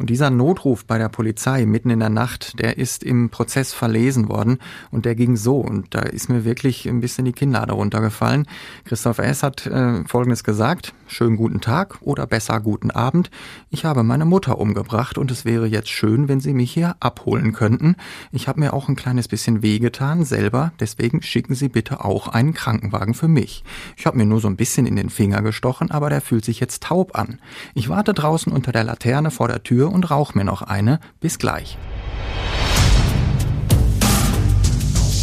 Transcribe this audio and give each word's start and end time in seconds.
Und 0.00 0.08
dieser 0.08 0.30
Notruf 0.30 0.86
bei 0.86 0.96
der 0.96 1.10
Polizei 1.10 1.66
mitten 1.66 1.90
in 1.90 2.00
der 2.00 2.08
Nacht, 2.08 2.58
der 2.58 2.78
ist 2.78 3.04
im 3.04 3.28
Prozess 3.28 3.74
verlesen 3.74 4.30
worden 4.30 4.56
und 4.90 5.04
der 5.04 5.14
ging 5.14 5.36
so. 5.36 5.58
Und 5.58 5.94
da 5.94 6.00
ist 6.00 6.30
mir 6.30 6.46
wirklich 6.46 6.88
ein 6.88 7.00
bisschen 7.00 7.26
die 7.26 7.34
Kinnlade 7.34 7.74
runtergefallen. 7.74 8.46
Christoph 8.86 9.18
S. 9.18 9.42
hat 9.42 9.66
äh, 9.66 10.02
Folgendes 10.06 10.42
gesagt. 10.42 10.94
Schönen 11.06 11.36
guten 11.36 11.60
Tag 11.60 11.98
oder 12.00 12.26
besser 12.26 12.60
guten 12.60 12.90
Abend. 12.90 13.30
Ich 13.68 13.84
habe 13.84 14.02
meine 14.02 14.24
Mutter 14.24 14.58
umgebracht 14.58 15.18
und 15.18 15.30
es 15.30 15.44
wäre 15.44 15.66
jetzt 15.66 15.90
schön, 15.90 16.28
wenn 16.28 16.40
Sie 16.40 16.54
mich 16.54 16.72
hier 16.72 16.96
abholen 17.00 17.52
könnten. 17.52 17.96
Ich 18.32 18.48
habe 18.48 18.60
mir 18.60 18.72
auch 18.72 18.88
ein 18.88 18.96
kleines 18.96 19.28
bisschen 19.28 19.60
wehgetan 19.60 20.24
selber. 20.24 20.72
Deswegen 20.80 21.20
schicken 21.20 21.54
Sie 21.54 21.68
bitte 21.68 22.02
auch 22.06 22.28
einen 22.28 22.54
Krankenwagen 22.54 23.12
für 23.12 23.28
mich. 23.28 23.64
Ich 23.98 24.06
habe 24.06 24.16
mir 24.16 24.24
nur 24.24 24.40
so 24.40 24.48
ein 24.48 24.56
bisschen 24.56 24.86
in 24.86 24.96
den 24.96 25.10
Finger 25.10 25.42
gestochen, 25.42 25.90
aber 25.90 26.08
der 26.08 26.22
fühlt 26.22 26.46
sich 26.46 26.58
jetzt 26.58 26.84
taub 26.84 27.18
an. 27.18 27.38
Ich 27.74 27.90
warte 27.90 28.14
draußen 28.14 28.50
unter 28.50 28.72
der 28.72 28.84
Laterne 28.84 29.30
vor 29.30 29.48
der 29.48 29.62
Tür 29.62 29.89
und 29.90 30.10
rauch 30.10 30.34
mir 30.34 30.44
noch 30.44 30.62
eine. 30.62 31.00
Bis 31.20 31.38
gleich. 31.38 31.76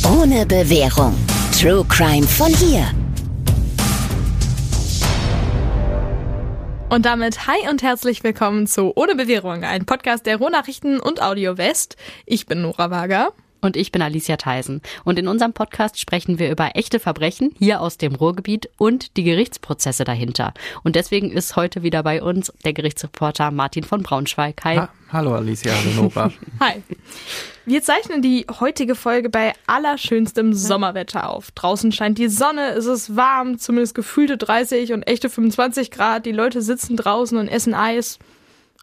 Ohne 0.05 0.45
Bewährung. 0.45 1.15
True 1.59 1.85
Crime 1.89 2.27
von 2.27 2.47
hier. 2.47 2.85
Und 6.89 7.05
damit 7.05 7.47
hi 7.47 7.69
und 7.69 7.83
herzlich 7.83 8.23
willkommen 8.23 8.65
zu 8.65 8.93
Ohne 8.95 9.15
Bewährung, 9.15 9.65
ein 9.65 9.85
Podcast 9.85 10.25
der 10.25 10.37
Rohnachrichten 10.37 11.01
und 11.01 11.21
Audio 11.21 11.57
West. 11.57 11.97
Ich 12.25 12.45
bin 12.45 12.61
Nora 12.61 12.89
Wager. 12.89 13.33
Und 13.61 13.75
ich 13.75 13.91
bin 13.91 14.01
Alicia 14.01 14.37
Theisen. 14.37 14.81
Und 15.03 15.19
in 15.19 15.27
unserem 15.27 15.53
Podcast 15.53 15.99
sprechen 15.99 16.39
wir 16.39 16.51
über 16.51 16.71
echte 16.75 16.99
Verbrechen 16.99 17.53
hier 17.57 17.81
aus 17.81 17.97
dem 17.97 18.15
Ruhrgebiet 18.15 18.69
und 18.77 19.17
die 19.17 19.23
Gerichtsprozesse 19.23 20.03
dahinter. 20.03 20.53
Und 20.83 20.95
deswegen 20.95 21.31
ist 21.31 21.55
heute 21.55 21.83
wieder 21.83 22.03
bei 22.03 22.21
uns 22.21 22.53
der 22.63 22.73
Gerichtsreporter 22.73 23.51
Martin 23.51 23.83
von 23.83 24.03
Braunschweig. 24.03 24.63
Hi. 24.63 24.77
Ha 24.77 24.89
hallo 25.11 25.35
Alicia, 25.35 25.73
hallo 25.73 26.03
Nora. 26.03 26.31
Hi. 26.59 26.83
Wir 27.65 27.81
zeichnen 27.81 28.21
die 28.21 28.45
heutige 28.59 28.95
Folge 28.95 29.29
bei 29.29 29.53
allerschönstem 29.65 30.53
Sommerwetter 30.53 31.29
auf. 31.29 31.51
Draußen 31.51 31.91
scheint 31.91 32.17
die 32.17 32.29
Sonne, 32.29 32.69
es 32.71 32.85
ist 32.85 33.15
warm, 33.15 33.57
zumindest 33.57 33.95
gefühlte 33.95 34.37
30 34.37 34.93
und 34.93 35.03
echte 35.03 35.29
25 35.29 35.91
Grad. 35.91 36.25
Die 36.25 36.31
Leute 36.31 36.61
sitzen 36.61 36.95
draußen 36.95 37.37
und 37.37 37.47
essen 37.47 37.73
Eis. 37.73 38.19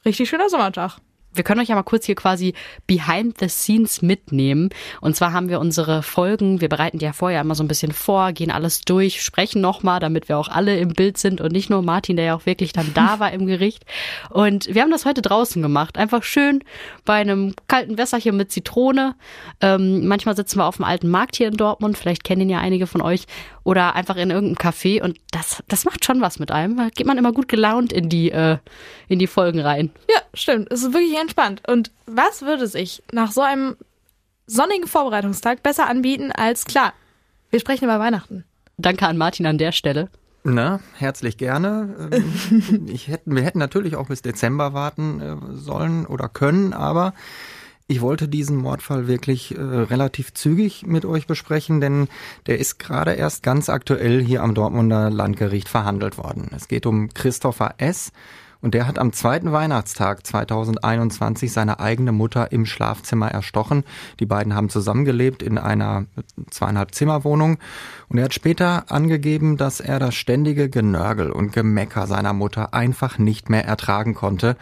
Richtig 0.05 0.29
schöner 0.29 0.51
Sommertag 0.51 0.99
wir 1.35 1.45
können 1.45 1.61
euch 1.61 1.69
ja 1.69 1.75
mal 1.75 1.83
kurz 1.83 2.07
hier 2.07 2.15
quasi 2.15 2.55
behind 2.87 3.39
the 3.39 3.49
scenes 3.49 4.03
mitnehmen. 4.03 4.71
Und 5.01 5.17
zwar 5.17 5.33
haben 5.33 5.49
wir 5.49 5.61
unsere 5.61 6.03
Folgen, 6.03 6.61
wir 6.61 6.69
bereiten 6.69 6.99
die 6.99 7.05
ja 7.05 7.13
vorher 7.13 7.41
immer 7.41 7.55
so 7.55 7.63
ein 7.63 7.69
bisschen 7.69 7.93
vor, 7.93 8.33
gehen 8.33 8.51
alles 8.51 8.83
durch, 8.83 9.23
sprechen 9.23 9.61
nochmal, 9.61 10.01
damit 10.01 10.29
wir 10.29 10.39
auch 10.39 10.49
alle 10.49 10.79
im 10.79 10.91
Bild 10.91 11.19
sind 11.19 11.41
und 11.41 11.53
nicht 11.53 11.71
nur 11.71 11.83
Martin, 11.83 12.17
der 12.17 12.25
ja 12.27 12.35
auch 12.35 12.47
wirklich 12.47 12.73
dann 12.73 12.93
da 12.95 13.19
war 13.19 13.33
im 13.33 13.47
Gericht. 13.47 13.85
Und 14.31 14.73
wir 14.73 14.83
haben 14.83 14.91
das 14.91 15.05
heute 15.05 15.23
draußen 15.23 15.61
gemacht. 15.61 15.99
Einfach 15.99 16.23
schön 16.23 16.63
bei 17.05 17.15
einem 17.15 17.55
kalten 17.69 17.99
Wässerchen 17.99 18.37
mit 18.37 18.53
Zitrone. 18.53 19.15
Ähm, 19.61 20.07
manchmal 20.07 20.37
sitzen 20.37 20.59
wir 20.59 20.67
auf 20.67 20.77
dem 20.77 20.85
alten 20.85 21.09
Markt 21.09 21.37
hier 21.37 21.49
in 21.49 21.57
Dortmund, 21.57 21.99
vielleicht 21.99 22.25
kennen 22.25 22.43
ihn 22.43 22.51
ja 22.51 22.59
einige 22.59 22.87
von 22.87 23.03
euch, 23.03 23.27
oder 23.65 23.97
einfach 23.97 24.17
in 24.17 24.31
irgendeinem 24.31 24.73
Café. 24.73 25.03
Und 25.03 25.19
das, 25.31 25.63
das 25.69 25.85
macht 25.85 26.05
schon 26.05 26.21
was 26.21 26.39
mit 26.39 26.51
einem. 26.51 26.77
Da 26.77 26.89
geht 26.91 27.07
man 27.07 27.19
immer 27.19 27.33
gut 27.33 27.49
gelaunt 27.49 27.93
in 27.93 28.09
die, 28.09 28.31
äh, 28.31 28.59
in 29.09 29.19
die 29.19 29.27
Folgen 29.27 29.61
rein. 29.61 29.91
Ja, 30.09 30.21
stimmt. 30.35 30.71
Es 30.71 30.83
ist 30.83 30.93
wirklich 30.93 31.19
entspannt. 31.19 31.63
Und 31.67 31.91
was 32.07 32.43
würde 32.43 32.67
sich 32.67 33.03
nach 33.11 33.33
so 33.33 33.41
einem 33.41 33.77
sonnigen 34.47 34.87
Vorbereitungstag 34.87 35.63
besser 35.63 35.89
anbieten 35.89 36.31
als 36.31 36.67
klar, 36.67 36.93
wir 37.51 37.61
sprechen 37.61 37.85
über 37.85 37.99
Weihnachten. 37.99 38.45
Danke 38.77 39.07
an 39.07 39.17
Martin 39.17 39.47
an 39.47 39.59
der 39.59 39.73
Stelle. 39.73 40.09
Na, 40.43 40.81
herzlich 40.97 41.39
gerne. 41.39 42.11
Ähm, 42.13 42.87
ich 42.93 43.09
hätten, 43.09 43.35
wir 43.35 43.43
hätten 43.43 43.59
natürlich 43.59 43.97
auch 43.97 44.09
bis 44.09 44.21
Dezember 44.21 44.75
warten 44.75 45.21
äh, 45.21 45.37
sollen 45.55 46.05
oder 46.05 46.29
können, 46.29 46.75
aber 46.75 47.15
ich 47.87 48.01
wollte 48.01 48.29
diesen 48.29 48.57
Mordfall 48.57 49.09
wirklich 49.09 49.57
äh, 49.57 49.61
relativ 49.61 50.33
zügig 50.33 50.87
mit 50.87 51.05
euch 51.05 51.27
besprechen, 51.27 51.81
denn 51.81 52.09
der 52.47 52.59
ist 52.59 52.79
gerade 52.79 53.13
erst 53.13 53.43
ganz 53.43 53.69
aktuell 53.69 54.23
hier 54.23 54.43
am 54.43 54.55
Dortmunder 54.55 55.11
Landgericht 55.11 55.69
verhandelt 55.69 56.17
worden. 56.17 56.51
Es 56.55 56.69
geht 56.69 56.87
um 56.87 57.13
Christopher 57.13 57.75
S. 57.79 58.13
Und 58.65 58.73
der 58.73 58.87
hat 58.87 58.99
am 58.99 59.13
zweiten 59.13 59.53
Weihnachtstag 59.53 60.27
2021 60.27 61.53
seine 61.53 61.81
eigene 61.81 62.13
Mutter 62.13 62.51
im 62.51 62.65
Schlafzimmer 62.65 63.29
erstochen. 63.29 63.85
Die 64.21 64.25
beiden 64.25 64.55
haben 64.55 64.71
zusammengelebt 64.71 65.43
in 65.43 65.59
einer 65.59 66.07
zweieinhalb 66.49 66.95
Zimmerwohnung. 66.95 67.59
Und 68.09 68.17
er 68.17 68.25
hat 68.25 68.33
später 68.33 68.91
angegeben, 68.91 69.59
dass 69.59 69.81
er 69.81 69.99
das 69.99 70.15
ständige 70.15 70.71
Genörgel 70.71 71.31
und 71.31 71.53
Gemecker 71.53 72.07
seiner 72.07 72.33
Mutter 72.33 72.73
einfach 72.73 73.19
nicht 73.19 73.51
mehr 73.51 73.67
ertragen 73.67 74.15
konnte. 74.15 74.57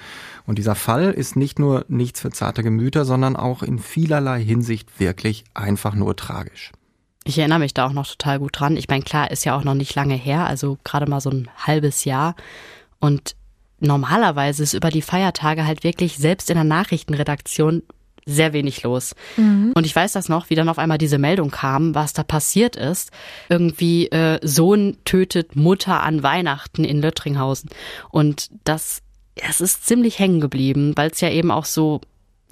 Und 0.49 0.59
dieser 0.59 0.75
Fall 0.75 1.13
ist 1.13 1.37
nicht 1.37 1.61
nur 1.61 1.85
nichts 1.87 2.23
für 2.23 2.31
zarte 2.31 2.65
Gemüter, 2.65 3.05
sondern 3.05 3.37
auch 3.37 3.63
in 3.63 3.79
vielerlei 3.79 4.43
Hinsicht 4.43 4.99
wirklich 4.99 5.45
einfach 5.55 5.95
nur 5.95 6.17
tragisch. 6.17 6.73
Ich 7.23 7.39
erinnere 7.39 7.61
mich 7.61 7.73
da 7.73 7.87
auch 7.87 7.93
noch 7.93 8.09
total 8.09 8.41
gut 8.41 8.59
dran. 8.59 8.77
Ich 8.77 8.89
meine, 8.89 9.05
klar, 9.05 9.31
ist 9.31 9.45
ja 9.45 9.57
auch 9.57 9.63
noch 9.63 9.75
nicht 9.75 9.95
lange 9.95 10.17
her, 10.17 10.45
also 10.45 10.77
gerade 10.83 11.09
mal 11.09 11.21
so 11.21 11.31
ein 11.31 11.49
halbes 11.57 12.05
Jahr. 12.05 12.35
Und 12.99 13.37
normalerweise 13.83 14.63
ist 14.63 14.75
über 14.75 14.91
die 14.91 15.03
Feiertage 15.03 15.67
halt 15.67 15.85
wirklich 15.85 16.17
selbst 16.17 16.51
in 16.51 16.57
der 16.57 16.65
Nachrichtenredaktion 16.65 17.83
sehr 18.25 18.53
wenig 18.53 18.83
los. 18.83 19.15
Mhm. 19.37 19.73
Und 19.75 19.85
ich 19.85 19.95
weiß 19.95 20.13
das 20.13 20.29
noch, 20.29 20.49
wie 20.51 20.55
dann 20.55 20.69
auf 20.69 20.79
einmal 20.79 20.99
diese 20.99 21.19
Meldung 21.19 21.51
kam, 21.51 21.95
was 21.95 22.13
da 22.13 22.23
passiert 22.23 22.77
ist. 22.77 23.11
Irgendwie 23.49 24.07
äh, 24.09 24.39
Sohn 24.47 24.97
tötet 25.05 25.57
Mutter 25.57 26.03
an 26.03 26.23
Weihnachten 26.23 26.85
in 26.85 27.01
Löttringhausen. 27.01 27.71
Und 28.11 28.51
das, 28.65 29.03
das 29.35 29.61
ist 29.61 29.87
ziemlich 29.87 30.19
hängen 30.19 30.41
geblieben, 30.41 30.93
weil 30.97 31.11
es 31.11 31.21
ja 31.21 31.31
eben 31.31 31.51
auch 31.51 31.65
so 31.65 32.01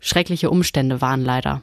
schreckliche 0.01 0.51
Umstände 0.51 1.01
waren, 1.01 1.25
leider. 1.25 1.63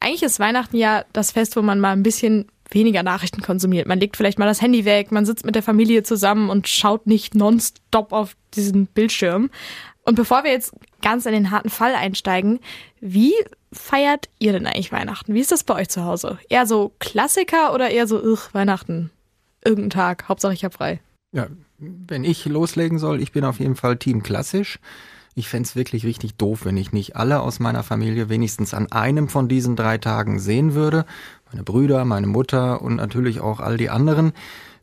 Eigentlich 0.00 0.22
ist 0.22 0.40
Weihnachten 0.40 0.76
ja 0.76 1.04
das 1.12 1.32
Fest, 1.32 1.56
wo 1.56 1.62
man 1.62 1.80
mal 1.80 1.92
ein 1.92 2.02
bisschen 2.02 2.46
weniger 2.70 3.02
Nachrichten 3.02 3.42
konsumiert. 3.42 3.86
Man 3.86 4.00
legt 4.00 4.16
vielleicht 4.16 4.38
mal 4.38 4.46
das 4.46 4.62
Handy 4.62 4.84
weg, 4.84 5.12
man 5.12 5.26
sitzt 5.26 5.44
mit 5.44 5.54
der 5.54 5.62
Familie 5.62 6.02
zusammen 6.02 6.50
und 6.50 6.68
schaut 6.68 7.06
nicht 7.06 7.34
nonstop 7.34 8.12
auf 8.12 8.36
diesen 8.54 8.86
Bildschirm. 8.86 9.50
Und 10.04 10.16
bevor 10.16 10.44
wir 10.44 10.50
jetzt 10.50 10.72
ganz 11.02 11.26
in 11.26 11.32
den 11.32 11.50
harten 11.50 11.70
Fall 11.70 11.94
einsteigen, 11.94 12.60
wie 13.00 13.32
feiert 13.72 14.28
ihr 14.38 14.52
denn 14.52 14.66
eigentlich 14.66 14.92
Weihnachten? 14.92 15.34
Wie 15.34 15.40
ist 15.40 15.52
das 15.52 15.64
bei 15.64 15.74
euch 15.74 15.88
zu 15.88 16.04
Hause? 16.04 16.38
Eher 16.48 16.66
so 16.66 16.92
Klassiker 16.98 17.74
oder 17.74 17.90
eher 17.90 18.06
so, 18.06 18.22
ugh, 18.22 18.50
Weihnachten? 18.52 19.10
Irgendein 19.64 19.90
Tag, 19.90 20.28
Hauptsache 20.28 20.52
ich 20.52 20.64
hab 20.64 20.74
frei. 20.74 21.00
Ja, 21.32 21.48
wenn 21.78 22.24
ich 22.24 22.44
loslegen 22.44 22.98
soll, 22.98 23.20
ich 23.20 23.32
bin 23.32 23.44
auf 23.44 23.58
jeden 23.58 23.76
Fall 23.76 23.96
Team 23.96 24.22
klassisch. 24.22 24.78
Ich 25.34 25.48
fände 25.48 25.74
wirklich 25.74 26.06
richtig 26.06 26.36
doof, 26.36 26.64
wenn 26.64 26.76
ich 26.76 26.92
nicht 26.92 27.16
alle 27.16 27.40
aus 27.40 27.58
meiner 27.58 27.82
Familie 27.82 28.28
wenigstens 28.28 28.72
an 28.72 28.92
einem 28.92 29.28
von 29.28 29.48
diesen 29.48 29.74
drei 29.74 29.98
Tagen 29.98 30.38
sehen 30.38 30.74
würde. 30.74 31.06
Meine 31.54 31.62
Brüder, 31.62 32.04
meine 32.04 32.26
Mutter 32.26 32.82
und 32.82 32.96
natürlich 32.96 33.38
auch 33.38 33.60
all 33.60 33.76
die 33.76 33.88
anderen. 33.88 34.32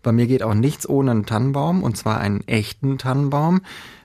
Bei 0.04 0.14
mir 0.14 0.26
geht 0.26 0.42
auch 0.42 0.54
nichts 0.54 0.88
ohne 0.88 1.12
einen 1.12 1.26
Tannenbaum, 1.26 1.84
und 1.84 1.98
zwar 1.98 2.22
einen 2.22 2.48
echten 2.48 2.98
Tannenbaum. 2.98 3.60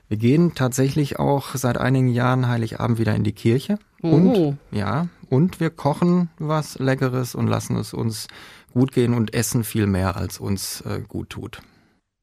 Wir 0.09 0.17
gehen 0.17 0.53
tatsächlich 0.53 1.17
auch 1.17 1.55
seit 1.55 1.77
einigen 1.77 2.09
Jahren 2.09 2.49
Heiligabend 2.49 2.99
wieder 2.99 3.15
in 3.15 3.23
die 3.23 3.31
Kirche. 3.31 3.79
Oh. 4.03 4.09
Und 4.09 4.57
ja, 4.71 5.07
und 5.29 5.61
wir 5.61 5.69
kochen 5.69 6.27
was 6.39 6.77
Leckeres 6.77 7.35
und 7.35 7.47
lassen 7.47 7.77
es 7.77 7.93
uns 7.93 8.27
gut 8.73 8.91
gehen 8.91 9.13
und 9.13 9.33
essen 9.33 9.63
viel 9.63 9.87
mehr, 9.87 10.17
als 10.17 10.37
uns 10.37 10.81
äh, 10.81 10.99
gut 11.07 11.29
tut. 11.29 11.61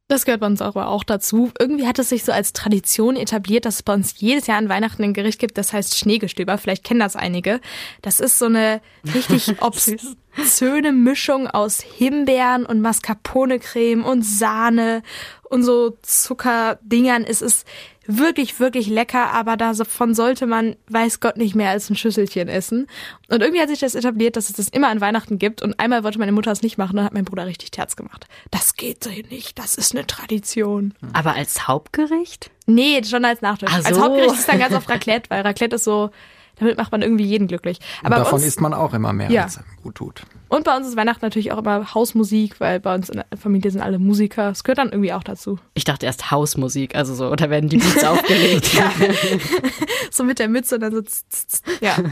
Das 0.09 0.27
gehört 0.27 0.43
bei 0.43 0.47
uns 0.47 0.61
aber 0.61 0.89
auch 0.89 1.03
dazu. 1.03 1.51
Irgendwie 1.59 1.87
hat 1.87 1.99
es 1.99 2.11
sich 2.11 2.25
so 2.25 2.33
als 2.33 2.53
Tradition 2.53 3.17
etabliert, 3.17 3.65
dass 3.65 3.77
es 3.77 3.83
bei 3.83 3.95
uns 3.95 4.21
jedes 4.21 4.47
Jahr 4.47 4.59
an 4.59 4.69
Weihnachten 4.69 5.03
ein 5.03 5.15
Gericht 5.15 5.39
gibt, 5.39 5.57
das 5.57 5.73
heißt 5.73 5.97
Schneegestöber. 5.97 6.59
Vielleicht 6.59 6.85
kennen 6.85 7.01
das 7.01 7.17
einige. 7.17 7.61
Das 8.03 8.21
ist 8.21 8.39
so 8.39 8.45
eine 8.45 8.83
richtig 9.15 9.59
obszöne 10.37 10.93
Mischung 10.93 11.47
aus 11.47 11.81
Himbeeren 11.81 12.67
und 12.67 12.81
Mascarpone-Creme 12.81 14.05
und 14.05 14.23
Sahne 14.23 15.03
und 15.45 15.63
so 15.63 15.97
Zuckerdingern. 16.03 17.25
Es 17.25 17.43
ist 17.43 17.67
wirklich, 18.07 18.61
wirklich 18.61 18.89
lecker, 18.89 19.33
aber 19.33 19.57
davon 19.57 20.15
sollte 20.15 20.47
man, 20.47 20.77
weiß 20.89 21.21
Gott, 21.21 21.37
nicht 21.37 21.55
mehr 21.55 21.71
als 21.71 21.89
ein 21.89 21.97
Schüsselchen 21.97 22.49
essen. 22.49 22.87
Und 23.29 23.41
irgendwie 23.41 23.61
hat 23.61 23.69
sich 23.69 23.81
das 23.81 23.95
etabliert, 23.95 24.37
dass 24.37 24.51
es 24.51 24.57
das 24.57 24.69
immer 24.69 24.89
an 24.89 25.01
Weihnachten 25.01 25.39
gibt. 25.39 25.63
Und 25.63 25.79
einmal 25.81 26.05
wollte 26.05 26.19
meine 26.19 26.33
Mutter 26.33 26.51
es 26.51 26.63
nicht 26.63 26.77
machen, 26.77 26.97
dann 26.97 27.05
hat 27.05 27.15
mein 27.15 27.25
Bruder 27.25 27.47
richtig 27.47 27.71
Terz 27.71 27.97
gemacht. 27.97 28.27
Das 28.51 28.75
geht 28.75 29.05
so 29.05 29.11
nicht, 29.31 29.59
das 29.59 29.75
ist 29.77 29.95
eine 29.95 30.07
Tradition. 30.07 30.95
Aber 31.13 31.35
als 31.35 31.67
Hauptgericht? 31.67 32.51
Nee, 32.67 33.03
schon 33.05 33.25
als 33.25 33.41
Nachtisch. 33.41 33.71
So. 33.71 33.77
Als 33.77 33.99
Hauptgericht 33.99 34.35
ist 34.35 34.49
dann 34.49 34.59
ganz 34.59 34.75
oft 34.75 34.89
Raclette, 34.89 35.31
weil 35.31 35.43
Raclette 35.43 35.77
ist 35.77 35.85
so, 35.85 36.11
damit 36.57 36.79
macht 36.79 36.93
man 36.93 37.03
irgendwie 37.03 37.25
jeden 37.25 37.49
glücklich. 37.49 37.79
Aber 38.03 38.17
davon 38.17 38.35
uns, 38.35 38.45
isst 38.45 38.61
man 38.61 38.75
auch 38.75 38.95
immer 38.95 39.13
mehr, 39.13 39.31
ja. 39.31 39.45
als 39.45 39.59
einem 39.59 39.67
gut 39.83 39.97
tut. 39.97 40.23
Und 40.49 40.65
bei 40.65 40.77
uns 40.77 40.87
ist 40.87 40.97
Weihnachten 40.97 41.25
natürlich 41.25 41.53
auch 41.53 41.59
immer 41.59 41.95
Hausmusik, 41.95 42.61
weil 42.61 42.79
bei 42.79 42.95
uns 42.95 43.09
in 43.09 43.23
der 43.31 43.39
Familie 43.39 43.71
sind 43.71 43.81
alle 43.81 43.99
Musiker. 43.99 44.51
Das 44.51 44.63
gehört 44.63 44.79
dann 44.79 44.91
irgendwie 44.91 45.13
auch 45.13 45.25
dazu. 45.25 45.59
Ich 45.75 45.85
dachte 45.85 46.07
erst 46.07 46.31
Hausmusik, 46.31 46.95
also 46.95 47.15
so, 47.15 47.35
da 47.35 47.51
werden 47.51 47.69
die 47.69 47.79
Beats 47.79 48.05
aufgelegt. 48.05 48.73
ja. 48.75 48.93
so 50.11 50.23
mit 50.23 50.39
der 50.39 50.49
Mütze 50.49 50.77
und 50.77 50.83
dann 50.83 50.93
so. 50.93 51.03
Ja. 51.81 51.97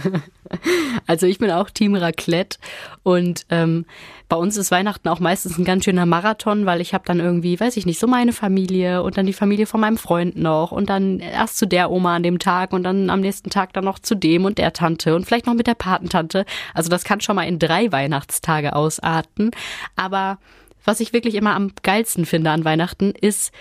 Also 1.06 1.26
ich 1.26 1.38
bin 1.38 1.50
auch 1.50 1.70
Team 1.70 1.94
Raclette 1.94 2.58
und 3.02 3.46
ähm, 3.48 3.86
bei 4.32 4.38
uns 4.38 4.56
ist 4.56 4.70
Weihnachten 4.70 5.08
auch 5.08 5.20
meistens 5.20 5.58
ein 5.58 5.64
ganz 5.66 5.84
schöner 5.84 6.06
Marathon, 6.06 6.64
weil 6.64 6.80
ich 6.80 6.94
habe 6.94 7.04
dann 7.06 7.20
irgendwie, 7.20 7.60
weiß 7.60 7.76
ich 7.76 7.84
nicht, 7.84 7.98
so 7.98 8.06
meine 8.06 8.32
Familie 8.32 9.02
und 9.02 9.18
dann 9.18 9.26
die 9.26 9.34
Familie 9.34 9.66
von 9.66 9.80
meinem 9.80 9.98
Freund 9.98 10.36
noch 10.36 10.72
und 10.72 10.88
dann 10.88 11.20
erst 11.20 11.58
zu 11.58 11.66
der 11.66 11.90
Oma 11.90 12.16
an 12.16 12.22
dem 12.22 12.38
Tag 12.38 12.72
und 12.72 12.82
dann 12.82 13.10
am 13.10 13.20
nächsten 13.20 13.50
Tag 13.50 13.74
dann 13.74 13.84
noch 13.84 13.98
zu 13.98 14.14
dem 14.14 14.31
und 14.38 14.58
der 14.58 14.72
Tante 14.72 15.14
und 15.14 15.26
vielleicht 15.26 15.46
noch 15.46 15.54
mit 15.54 15.66
der 15.66 15.74
Patentante. 15.74 16.44
Also 16.74 16.88
das 16.88 17.04
kann 17.04 17.20
schon 17.20 17.36
mal 17.36 17.44
in 17.44 17.58
drei 17.58 17.92
Weihnachtstage 17.92 18.74
ausarten. 18.74 19.50
Aber 19.96 20.38
was 20.84 21.00
ich 21.00 21.12
wirklich 21.12 21.34
immer 21.34 21.54
am 21.54 21.72
geilsten 21.82 22.26
finde 22.26 22.50
an 22.50 22.64
Weihnachten 22.64 23.12
ist 23.12 23.52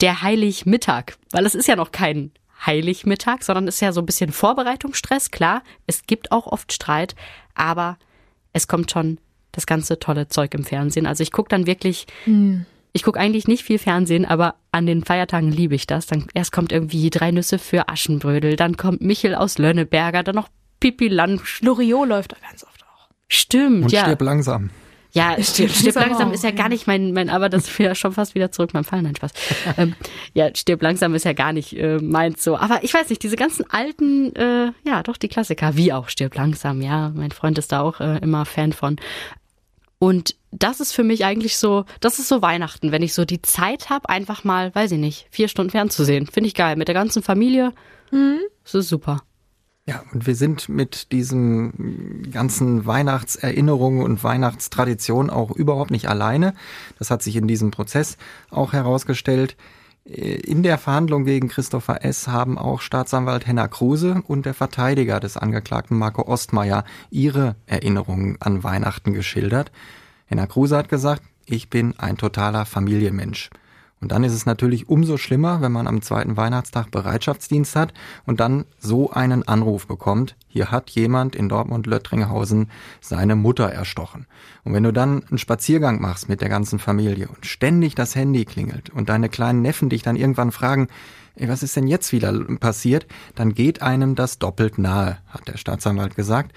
der 0.00 0.22
Heiligmittag, 0.22 1.16
weil 1.30 1.46
es 1.46 1.54
ist 1.54 1.68
ja 1.68 1.76
noch 1.76 1.92
kein 1.92 2.32
Heiligmittag, 2.64 3.42
sondern 3.42 3.68
ist 3.68 3.80
ja 3.80 3.92
so 3.92 4.00
ein 4.00 4.06
bisschen 4.06 4.32
Vorbereitungsstress. 4.32 5.30
Klar, 5.30 5.62
es 5.86 6.06
gibt 6.06 6.32
auch 6.32 6.46
oft 6.46 6.72
Streit, 6.72 7.14
aber 7.54 7.98
es 8.52 8.68
kommt 8.68 8.90
schon 8.90 9.18
das 9.52 9.66
ganze 9.66 9.98
tolle 9.98 10.28
Zeug 10.28 10.54
im 10.54 10.64
Fernsehen. 10.64 11.06
Also 11.06 11.22
ich 11.22 11.32
gucke 11.32 11.48
dann 11.48 11.66
wirklich, 11.66 12.06
mhm. 12.26 12.66
Ich 12.96 13.02
gucke 13.02 13.20
eigentlich 13.20 13.46
nicht 13.46 13.62
viel 13.62 13.78
Fernsehen, 13.78 14.24
aber 14.24 14.54
an 14.72 14.86
den 14.86 15.04
Feiertagen 15.04 15.52
liebe 15.52 15.74
ich 15.74 15.86
das. 15.86 16.06
Dann 16.06 16.26
erst 16.32 16.50
kommt 16.50 16.72
irgendwie 16.72 17.10
drei 17.10 17.30
Nüsse 17.30 17.58
für 17.58 17.90
Aschenbrödel, 17.90 18.56
dann 18.56 18.78
kommt 18.78 19.02
Michel 19.02 19.34
aus 19.34 19.58
Lönneberger, 19.58 20.22
dann 20.22 20.34
noch 20.34 20.48
Pipi 20.80 21.08
Land. 21.08 21.42
Loriot 21.60 22.08
läuft 22.08 22.32
da 22.32 22.36
ganz 22.48 22.64
oft 22.64 22.82
auch. 22.84 23.08
Stimmt, 23.28 23.84
Und 23.84 23.92
ja. 23.92 24.04
stirb 24.04 24.22
langsam. 24.22 24.70
Ja, 25.12 25.36
stirb, 25.42 25.72
stirb 25.72 25.94
langsam 25.94 26.32
ist 26.32 26.42
ja 26.42 26.52
gar 26.52 26.70
nicht 26.70 26.86
mein, 26.86 27.12
mein, 27.12 27.28
aber 27.28 27.50
das 27.50 27.68
ist 27.68 27.78
ja 27.78 27.94
schon 27.94 28.12
fast 28.12 28.34
wieder 28.34 28.50
zurück 28.50 28.72
beim 28.72 28.84
Fall, 28.84 29.02
nein, 29.02 29.14
Spaß. 29.14 29.32
ähm, 29.76 29.94
ja, 30.32 30.48
stirb 30.54 30.80
langsam 30.80 31.14
ist 31.14 31.26
ja 31.26 31.34
gar 31.34 31.52
nicht 31.52 31.74
äh, 31.74 31.98
meins 31.98 32.42
so. 32.42 32.56
Aber 32.56 32.82
ich 32.82 32.94
weiß 32.94 33.10
nicht, 33.10 33.22
diese 33.22 33.36
ganzen 33.36 33.70
alten, 33.70 34.34
äh, 34.36 34.72
ja, 34.86 35.02
doch 35.02 35.18
die 35.18 35.28
Klassiker, 35.28 35.76
wie 35.76 35.92
auch 35.92 36.08
stirb 36.08 36.34
langsam, 36.34 36.80
ja, 36.80 37.12
mein 37.14 37.30
Freund 37.30 37.58
ist 37.58 37.72
da 37.72 37.82
auch 37.82 38.00
äh, 38.00 38.18
immer 38.22 38.46
Fan 38.46 38.72
von. 38.72 38.96
Und 39.98 40.36
das 40.50 40.80
ist 40.80 40.92
für 40.92 41.04
mich 41.04 41.24
eigentlich 41.24 41.56
so, 41.58 41.84
das 42.00 42.18
ist 42.18 42.28
so 42.28 42.42
Weihnachten, 42.42 42.92
wenn 42.92 43.02
ich 43.02 43.14
so 43.14 43.24
die 43.24 43.42
Zeit 43.42 43.90
habe, 43.90 44.08
einfach 44.08 44.44
mal, 44.44 44.74
weiß 44.74 44.92
ich 44.92 44.98
nicht, 44.98 45.26
vier 45.30 45.48
Stunden 45.48 45.70
fernzusehen. 45.70 46.26
Finde 46.26 46.48
ich 46.48 46.54
geil. 46.54 46.76
Mit 46.76 46.88
der 46.88 46.94
ganzen 46.94 47.22
Familie. 47.22 47.72
Mhm. 48.10 48.40
Das 48.64 48.74
ist 48.74 48.88
super. 48.88 49.22
Ja, 49.88 50.02
und 50.12 50.26
wir 50.26 50.34
sind 50.34 50.68
mit 50.68 51.12
diesen 51.12 52.28
ganzen 52.32 52.86
Weihnachtserinnerungen 52.86 54.02
und 54.02 54.24
Weihnachtstraditionen 54.24 55.30
auch 55.30 55.52
überhaupt 55.52 55.92
nicht 55.92 56.08
alleine. 56.08 56.54
Das 56.98 57.10
hat 57.10 57.22
sich 57.22 57.36
in 57.36 57.46
diesem 57.46 57.70
Prozess 57.70 58.16
auch 58.50 58.72
herausgestellt. 58.72 59.56
In 60.08 60.62
der 60.62 60.78
Verhandlung 60.78 61.24
gegen 61.24 61.48
Christopher 61.48 62.04
S. 62.04 62.28
haben 62.28 62.58
auch 62.58 62.80
Staatsanwalt 62.80 63.44
Henna 63.44 63.66
Kruse 63.66 64.22
und 64.28 64.46
der 64.46 64.54
Verteidiger 64.54 65.18
des 65.18 65.36
Angeklagten 65.36 65.98
Marco 65.98 66.22
Ostmeier 66.22 66.84
ihre 67.10 67.56
Erinnerungen 67.66 68.36
an 68.38 68.62
Weihnachten 68.62 69.14
geschildert. 69.14 69.72
Henna 70.26 70.46
Kruse 70.46 70.76
hat 70.76 70.88
gesagt, 70.88 71.22
ich 71.44 71.70
bin 71.70 71.98
ein 71.98 72.16
totaler 72.16 72.66
Familienmensch. 72.66 73.50
Und 74.00 74.12
dann 74.12 74.24
ist 74.24 74.34
es 74.34 74.44
natürlich 74.44 74.88
umso 74.88 75.16
schlimmer, 75.16 75.62
wenn 75.62 75.72
man 75.72 75.86
am 75.86 76.02
zweiten 76.02 76.36
Weihnachtstag 76.36 76.90
Bereitschaftsdienst 76.90 77.74
hat 77.76 77.94
und 78.26 78.40
dann 78.40 78.66
so 78.78 79.10
einen 79.10 79.48
Anruf 79.48 79.86
bekommt, 79.86 80.36
hier 80.48 80.70
hat 80.70 80.90
jemand 80.90 81.34
in 81.34 81.48
Dortmund-Löttringhausen 81.48 82.70
seine 83.00 83.36
Mutter 83.36 83.70
erstochen. 83.70 84.26
Und 84.64 84.74
wenn 84.74 84.82
du 84.82 84.92
dann 84.92 85.24
einen 85.24 85.38
Spaziergang 85.38 86.00
machst 86.00 86.28
mit 86.28 86.42
der 86.42 86.50
ganzen 86.50 86.78
Familie 86.78 87.28
und 87.28 87.46
ständig 87.46 87.94
das 87.94 88.14
Handy 88.14 88.44
klingelt 88.44 88.90
und 88.90 89.08
deine 89.08 89.30
kleinen 89.30 89.62
Neffen 89.62 89.88
dich 89.88 90.02
dann 90.02 90.16
irgendwann 90.16 90.52
fragen, 90.52 90.88
ey, 91.36 91.48
was 91.48 91.62
ist 91.62 91.76
denn 91.76 91.86
jetzt 91.86 92.12
wieder 92.12 92.32
passiert, 92.60 93.06
dann 93.34 93.54
geht 93.54 93.80
einem 93.80 94.14
das 94.14 94.38
doppelt 94.38 94.76
nahe, 94.78 95.18
hat 95.28 95.48
der 95.48 95.56
Staatsanwalt 95.56 96.16
gesagt. 96.16 96.52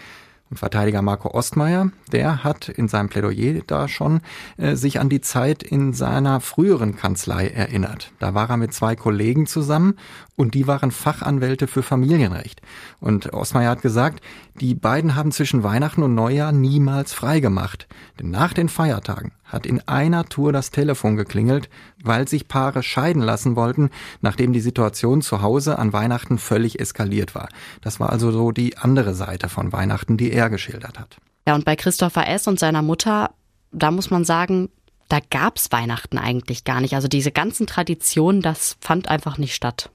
Und 0.49 0.57
Verteidiger 0.57 1.03
Marco 1.03 1.29
Ostmeier, 1.29 1.91
der 2.11 2.43
hat 2.43 2.69
in 2.69 2.87
seinem 2.87 3.09
Plädoyer 3.09 3.61
da 3.67 3.87
schon 3.87 4.21
äh, 4.57 4.75
sich 4.75 4.99
an 4.99 5.07
die 5.07 5.21
Zeit 5.21 5.61
in 5.61 5.93
seiner 5.93 6.41
früheren 6.41 6.95
Kanzlei 6.95 7.47
erinnert. 7.47 8.11
Da 8.17 8.33
war 8.33 8.49
er 8.49 8.57
mit 8.57 8.73
zwei 8.73 8.95
Kollegen 8.95 9.45
zusammen 9.45 9.97
und 10.39 10.53
die 10.53 10.67
waren 10.67 10.91
Fachanwälte 10.91 11.67
für 11.67 11.83
Familienrecht. 11.83 12.61
Und 13.01 13.33
Ostmeier 13.33 13.71
hat 13.71 13.81
gesagt, 13.81 14.23
die 14.61 14.73
beiden 14.73 15.15
haben 15.15 15.33
zwischen 15.33 15.63
Weihnachten 15.63 16.01
und 16.01 16.15
Neujahr 16.15 16.53
niemals 16.53 17.11
frei 17.11 17.41
gemacht. 17.41 17.89
Denn 18.17 18.31
nach 18.31 18.53
den 18.53 18.69
Feiertagen 18.69 19.33
hat 19.43 19.65
in 19.65 19.85
einer 19.89 20.23
Tour 20.23 20.53
das 20.53 20.71
Telefon 20.71 21.17
geklingelt, 21.17 21.69
weil 22.01 22.25
sich 22.25 22.47
Paare 22.47 22.83
scheiden 22.83 23.21
lassen 23.21 23.57
wollten, 23.57 23.89
nachdem 24.21 24.53
die 24.53 24.61
Situation 24.61 25.21
zu 25.21 25.41
Hause 25.41 25.77
an 25.77 25.91
Weihnachten 25.91 26.37
völlig 26.37 26.79
eskaliert 26.79 27.35
war. 27.35 27.49
Das 27.81 27.99
war 27.99 28.09
also 28.09 28.31
so 28.31 28.53
die 28.53 28.77
andere 28.77 29.15
Seite 29.15 29.49
von 29.49 29.73
Weihnachten, 29.73 30.15
die 30.15 30.31
er 30.31 30.49
geschildert 30.49 30.97
hat. 30.97 31.17
Ja, 31.49 31.55
und 31.55 31.65
bei 31.65 31.75
Christopher 31.75 32.29
S. 32.29 32.47
und 32.47 32.59
seiner 32.59 32.81
Mutter, 32.81 33.31
da 33.73 33.91
muss 33.91 34.09
man 34.09 34.23
sagen, 34.23 34.69
da 35.09 35.19
gab's 35.29 35.69
Weihnachten 35.73 36.17
eigentlich 36.17 36.63
gar 36.63 36.79
nicht. 36.79 36.95
Also 36.95 37.09
diese 37.09 37.33
ganzen 37.33 37.67
Traditionen, 37.67 38.41
das 38.41 38.77
fand 38.79 39.09
einfach 39.09 39.37
nicht 39.37 39.53
statt. 39.53 39.91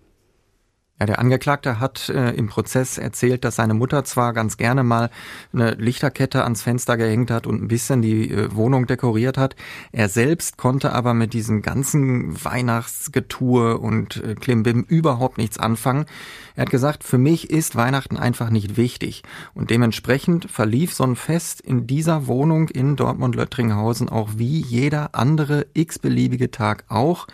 Ja, 1.00 1.06
der 1.06 1.19
Angeklagte 1.19 1.81
hat 1.81 2.08
äh, 2.08 2.31
im 2.35 2.46
Prozess 2.46 2.99
erzählt, 2.99 3.44
dass 3.44 3.56
seine 3.56 3.75
Mutter 3.75 4.05
zwar 4.05 4.32
ganz 4.32 4.56
gerne 4.56 4.85
mal 4.85 5.11
eine 5.52 5.73
Lichterkette 5.73 6.44
ans 6.44 6.62
Fenster 6.62 6.96
gehängt 6.96 7.32
hat 7.32 7.49
und 7.49 7.61
ein 7.61 7.67
bisschen 7.67 8.00
die 8.00 8.31
äh, 8.31 8.55
Wohnung 8.55 8.87
dekoriert 8.87 9.37
hat. 9.37 9.56
Er 9.91 10.08
selbst 10.08 10.56
konnte 10.56 10.93
aber 10.93 11.12
mit 11.12 11.32
diesem 11.32 11.62
ganzen 11.62 12.44
Weihnachtsgetue 12.44 13.76
und 13.79 14.23
äh, 14.23 14.37
Klimbim 14.37 14.85
überhaupt 14.85 15.37
nichts 15.37 15.58
anfangen. 15.58 16.06
Er 16.55 16.62
hat 16.62 16.70
gesagt, 16.70 17.02
für 17.02 17.19
mich 17.19 17.50
ist 17.50 17.75
Weihnachten 17.75 18.17
einfach 18.17 18.50
nicht 18.50 18.76
wichtig. 18.76 19.25
Und 19.52 19.70
dementsprechend 19.70 20.49
verlief 20.49 20.94
so 20.94 21.02
ein 21.02 21.17
Fest 21.17 21.61
in 21.61 21.88
dieser 21.88 22.29
Wohnung 22.29 22.69
in 22.69 22.94
Dortmund-Löttringhausen 22.94 24.08
auch 24.08 24.31
wie 24.37 24.61
jeder 24.61 25.17
andere 25.17 25.67
x-beliebige 25.75 26.52
Tag 26.52 26.85
auch. 26.87 27.26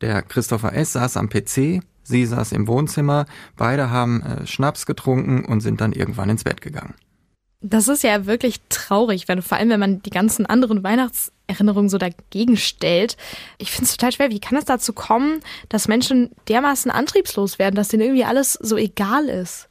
Der 0.00 0.22
Christopher 0.22 0.72
S. 0.72 0.94
saß 0.94 1.18
am 1.18 1.28
PC, 1.28 1.82
Sie 2.04 2.24
saß 2.24 2.52
im 2.52 2.68
Wohnzimmer, 2.68 3.26
beide 3.56 3.90
haben 3.90 4.22
äh, 4.22 4.46
Schnaps 4.46 4.86
getrunken 4.86 5.44
und 5.44 5.60
sind 5.60 5.80
dann 5.80 5.92
irgendwann 5.92 6.30
ins 6.30 6.44
Bett 6.44 6.60
gegangen. 6.60 6.94
Das 7.60 7.88
ist 7.88 8.04
ja 8.04 8.26
wirklich 8.26 8.60
traurig, 8.68 9.26
wenn, 9.26 9.40
vor 9.40 9.56
allem 9.56 9.70
wenn 9.70 9.80
man 9.80 10.02
die 10.02 10.10
ganzen 10.10 10.44
anderen 10.44 10.84
Weihnachtserinnerungen 10.84 11.88
so 11.88 11.96
dagegen 11.96 12.58
stellt. 12.58 13.16
Ich 13.56 13.70
finde 13.70 13.86
es 13.86 13.96
total 13.96 14.12
schwer. 14.12 14.30
Wie 14.30 14.38
kann 14.38 14.58
es 14.58 14.66
dazu 14.66 14.92
kommen, 14.92 15.40
dass 15.70 15.88
Menschen 15.88 16.30
dermaßen 16.48 16.90
antriebslos 16.90 17.58
werden, 17.58 17.74
dass 17.74 17.88
denen 17.88 18.02
irgendwie 18.02 18.24
alles 18.24 18.52
so 18.52 18.76
egal 18.76 19.30
ist? 19.30 19.70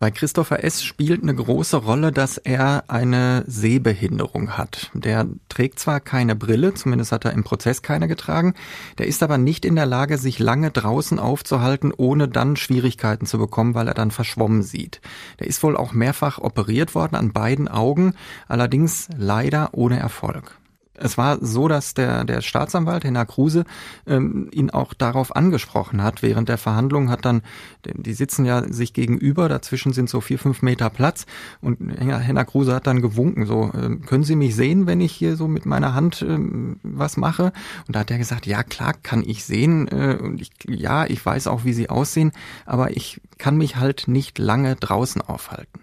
Bei 0.00 0.10
Christopher 0.10 0.64
S. 0.64 0.82
spielt 0.82 1.22
eine 1.22 1.34
große 1.34 1.76
Rolle, 1.76 2.10
dass 2.10 2.38
er 2.38 2.84
eine 2.88 3.44
Sehbehinderung 3.46 4.56
hat. 4.56 4.90
Der 4.94 5.26
trägt 5.50 5.78
zwar 5.78 6.00
keine 6.00 6.34
Brille, 6.34 6.72
zumindest 6.72 7.12
hat 7.12 7.26
er 7.26 7.34
im 7.34 7.44
Prozess 7.44 7.82
keine 7.82 8.08
getragen, 8.08 8.54
der 8.96 9.08
ist 9.08 9.22
aber 9.22 9.36
nicht 9.36 9.66
in 9.66 9.76
der 9.76 9.84
Lage, 9.84 10.16
sich 10.16 10.38
lange 10.38 10.70
draußen 10.70 11.18
aufzuhalten, 11.18 11.92
ohne 11.94 12.28
dann 12.28 12.56
Schwierigkeiten 12.56 13.26
zu 13.26 13.36
bekommen, 13.36 13.74
weil 13.74 13.88
er 13.88 13.94
dann 13.94 14.10
verschwommen 14.10 14.62
sieht. 14.62 15.02
Der 15.38 15.48
ist 15.48 15.62
wohl 15.62 15.76
auch 15.76 15.92
mehrfach 15.92 16.38
operiert 16.38 16.94
worden 16.94 17.14
an 17.14 17.34
beiden 17.34 17.68
Augen, 17.68 18.14
allerdings 18.48 19.10
leider 19.18 19.74
ohne 19.74 19.98
Erfolg. 19.98 20.59
Es 21.00 21.18
war 21.18 21.38
so, 21.40 21.68
dass 21.68 21.94
der, 21.94 22.24
der 22.24 22.40
Staatsanwalt, 22.42 23.04
Henna 23.04 23.24
Kruse, 23.24 23.64
ähm, 24.06 24.48
ihn 24.52 24.70
auch 24.70 24.94
darauf 24.94 25.34
angesprochen 25.34 26.02
hat. 26.02 26.22
Während 26.22 26.48
der 26.48 26.58
Verhandlung 26.58 27.10
hat 27.10 27.24
dann, 27.24 27.42
die 27.84 28.12
sitzen 28.12 28.44
ja 28.44 28.62
sich 28.72 28.92
gegenüber, 28.92 29.48
dazwischen 29.48 29.92
sind 29.92 30.08
so 30.10 30.20
vier, 30.20 30.38
fünf 30.38 30.62
Meter 30.62 30.90
Platz 30.90 31.26
und 31.60 31.78
Henna 31.98 32.44
Kruse 32.44 32.74
hat 32.74 32.86
dann 32.86 33.02
gewunken, 33.02 33.46
so, 33.46 33.70
äh, 33.74 33.96
können 34.06 34.24
Sie 34.24 34.36
mich 34.36 34.54
sehen, 34.54 34.86
wenn 34.86 35.00
ich 35.00 35.12
hier 35.12 35.36
so 35.36 35.48
mit 35.48 35.66
meiner 35.66 35.94
Hand 35.94 36.22
äh, 36.22 36.38
was 36.82 37.16
mache? 37.16 37.52
Und 37.86 37.96
da 37.96 38.00
hat 38.00 38.10
er 38.10 38.18
gesagt, 38.18 38.46
ja 38.46 38.62
klar, 38.62 38.94
kann 39.02 39.22
ich 39.26 39.44
sehen 39.44 39.88
äh, 39.88 40.18
und 40.20 40.40
ich, 40.40 40.50
ja, 40.66 41.06
ich 41.06 41.24
weiß 41.24 41.46
auch, 41.46 41.64
wie 41.64 41.72
Sie 41.72 41.88
aussehen, 41.90 42.32
aber 42.66 42.96
ich 42.96 43.20
kann 43.38 43.56
mich 43.56 43.76
halt 43.76 44.04
nicht 44.06 44.38
lange 44.38 44.76
draußen 44.76 45.22
aufhalten. 45.22 45.80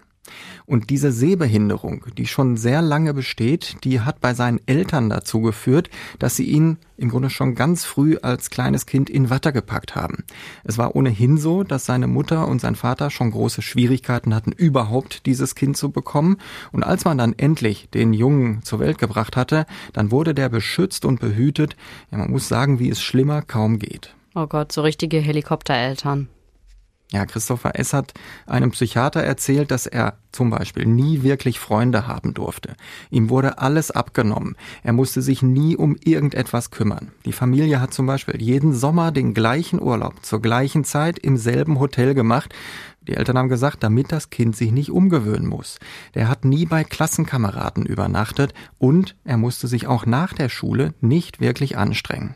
Und 0.66 0.90
diese 0.90 1.12
Sehbehinderung, 1.12 2.04
die 2.16 2.26
schon 2.26 2.56
sehr 2.56 2.82
lange 2.82 3.14
besteht, 3.14 3.76
die 3.84 4.00
hat 4.00 4.20
bei 4.20 4.34
seinen 4.34 4.60
Eltern 4.66 5.08
dazu 5.08 5.40
geführt, 5.40 5.88
dass 6.18 6.36
sie 6.36 6.44
ihn 6.44 6.78
im 6.96 7.08
Grunde 7.10 7.30
schon 7.30 7.54
ganz 7.54 7.84
früh 7.84 8.18
als 8.20 8.50
kleines 8.50 8.84
Kind 8.84 9.08
in 9.08 9.30
Watte 9.30 9.52
gepackt 9.52 9.94
haben. 9.94 10.24
Es 10.64 10.78
war 10.78 10.96
ohnehin 10.96 11.38
so, 11.38 11.62
dass 11.62 11.86
seine 11.86 12.06
Mutter 12.06 12.48
und 12.48 12.60
sein 12.60 12.74
Vater 12.74 13.10
schon 13.10 13.30
große 13.30 13.62
Schwierigkeiten 13.62 14.34
hatten, 14.34 14.52
überhaupt 14.52 15.26
dieses 15.26 15.54
Kind 15.54 15.76
zu 15.76 15.90
bekommen. 15.90 16.38
Und 16.72 16.82
als 16.82 17.04
man 17.04 17.18
dann 17.18 17.34
endlich 17.38 17.88
den 17.90 18.12
Jungen 18.12 18.62
zur 18.62 18.80
Welt 18.80 18.98
gebracht 18.98 19.36
hatte, 19.36 19.64
dann 19.92 20.10
wurde 20.10 20.34
der 20.34 20.48
beschützt 20.48 21.04
und 21.04 21.20
behütet. 21.20 21.76
Ja, 22.10 22.18
man 22.18 22.30
muss 22.30 22.48
sagen, 22.48 22.78
wie 22.78 22.90
es 22.90 23.00
schlimmer 23.00 23.42
kaum 23.42 23.78
geht. 23.78 24.14
Oh 24.34 24.46
Gott, 24.46 24.72
so 24.72 24.82
richtige 24.82 25.18
Helikoptereltern. 25.18 26.28
Ja, 27.10 27.24
Christopher 27.24 27.78
S. 27.78 27.94
hat 27.94 28.12
einem 28.46 28.70
Psychiater 28.72 29.22
erzählt, 29.22 29.70
dass 29.70 29.86
er 29.86 30.18
zum 30.30 30.50
Beispiel 30.50 30.84
nie 30.84 31.22
wirklich 31.22 31.58
Freunde 31.58 32.06
haben 32.06 32.34
durfte. 32.34 32.74
Ihm 33.10 33.30
wurde 33.30 33.58
alles 33.58 33.90
abgenommen. 33.90 34.56
Er 34.82 34.92
musste 34.92 35.22
sich 35.22 35.40
nie 35.40 35.74
um 35.74 35.96
irgendetwas 36.04 36.70
kümmern. 36.70 37.12
Die 37.24 37.32
Familie 37.32 37.80
hat 37.80 37.94
zum 37.94 38.04
Beispiel 38.04 38.42
jeden 38.42 38.74
Sommer 38.74 39.10
den 39.10 39.32
gleichen 39.32 39.80
Urlaub 39.80 40.22
zur 40.22 40.42
gleichen 40.42 40.84
Zeit 40.84 41.18
im 41.18 41.38
selben 41.38 41.80
Hotel 41.80 42.12
gemacht. 42.12 42.54
Die 43.06 43.14
Eltern 43.14 43.38
haben 43.38 43.48
gesagt, 43.48 43.82
damit 43.82 44.12
das 44.12 44.28
Kind 44.28 44.54
sich 44.54 44.70
nicht 44.70 44.90
umgewöhnen 44.90 45.46
muss. 45.46 45.78
Der 46.14 46.28
hat 46.28 46.44
nie 46.44 46.66
bei 46.66 46.84
Klassenkameraden 46.84 47.86
übernachtet 47.86 48.52
und 48.76 49.16
er 49.24 49.38
musste 49.38 49.66
sich 49.66 49.86
auch 49.86 50.04
nach 50.04 50.34
der 50.34 50.50
Schule 50.50 50.92
nicht 51.00 51.40
wirklich 51.40 51.78
anstrengen. 51.78 52.34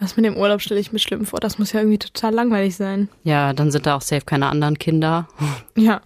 Das 0.00 0.16
mit 0.16 0.24
dem 0.24 0.36
Urlaub 0.36 0.60
stelle 0.60 0.80
ich 0.80 0.92
mir 0.92 0.98
schlimm 0.98 1.24
vor. 1.24 1.40
Das 1.40 1.58
muss 1.58 1.72
ja 1.72 1.80
irgendwie 1.80 1.98
total 1.98 2.34
langweilig 2.34 2.76
sein. 2.76 3.08
Ja, 3.22 3.52
dann 3.52 3.70
sind 3.70 3.86
da 3.86 3.96
auch 3.96 4.02
safe 4.02 4.24
keine 4.24 4.46
anderen 4.46 4.78
Kinder. 4.78 5.28
Ja. 5.76 6.00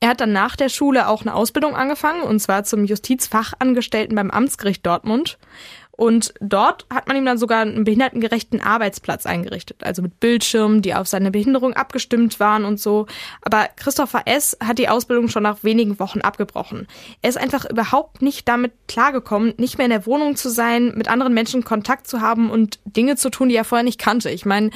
Er 0.00 0.08
hat 0.08 0.20
dann 0.20 0.32
nach 0.32 0.56
der 0.56 0.68
Schule 0.68 1.06
auch 1.06 1.22
eine 1.22 1.32
Ausbildung 1.32 1.76
angefangen, 1.76 2.22
und 2.22 2.40
zwar 2.40 2.64
zum 2.64 2.84
Justizfachangestellten 2.84 4.16
beim 4.16 4.32
Amtsgericht 4.32 4.84
Dortmund. 4.84 5.38
Und 5.94 6.32
dort 6.40 6.86
hat 6.88 7.06
man 7.06 7.18
ihm 7.18 7.26
dann 7.26 7.36
sogar 7.36 7.60
einen 7.60 7.84
behindertengerechten 7.84 8.62
Arbeitsplatz 8.62 9.26
eingerichtet, 9.26 9.84
also 9.84 10.00
mit 10.00 10.20
Bildschirmen, 10.20 10.80
die 10.80 10.94
auf 10.94 11.06
seine 11.06 11.30
Behinderung 11.30 11.74
abgestimmt 11.74 12.40
waren 12.40 12.64
und 12.64 12.80
so. 12.80 13.06
Aber 13.42 13.68
Christopher 13.76 14.22
S. 14.24 14.56
hat 14.64 14.78
die 14.78 14.88
Ausbildung 14.88 15.28
schon 15.28 15.42
nach 15.42 15.62
wenigen 15.62 15.98
Wochen 15.98 16.20
abgebrochen. 16.20 16.88
Er 17.20 17.28
ist 17.28 17.36
einfach 17.36 17.68
überhaupt 17.68 18.22
nicht 18.22 18.48
damit 18.48 18.72
klargekommen, 18.88 19.52
nicht 19.58 19.76
mehr 19.76 19.84
in 19.84 19.92
der 19.92 20.06
Wohnung 20.06 20.34
zu 20.34 20.48
sein, 20.48 20.92
mit 20.96 21.08
anderen 21.08 21.34
Menschen 21.34 21.62
Kontakt 21.62 22.06
zu 22.06 22.22
haben 22.22 22.50
und 22.50 22.80
Dinge 22.86 23.16
zu 23.16 23.30
tun, 23.30 23.50
die 23.50 23.56
er 23.56 23.64
vorher 23.64 23.84
nicht 23.84 24.00
kannte. 24.00 24.30
Ich 24.30 24.46
meine, 24.46 24.70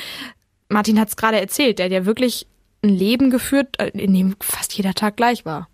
Martin 0.68 1.00
hat 1.00 1.08
es 1.08 1.16
gerade 1.16 1.40
erzählt, 1.40 1.78
der 1.78 1.86
hat 1.86 1.92
ja 1.92 2.04
wirklich 2.04 2.46
ein 2.82 2.90
Leben 2.90 3.30
geführt, 3.30 3.76
äh, 3.78 3.88
in 3.88 4.12
dem 4.12 4.36
fast 4.40 4.74
jeder 4.74 4.92
Tag 4.92 5.16
gleich 5.16 5.46
war. 5.46 5.68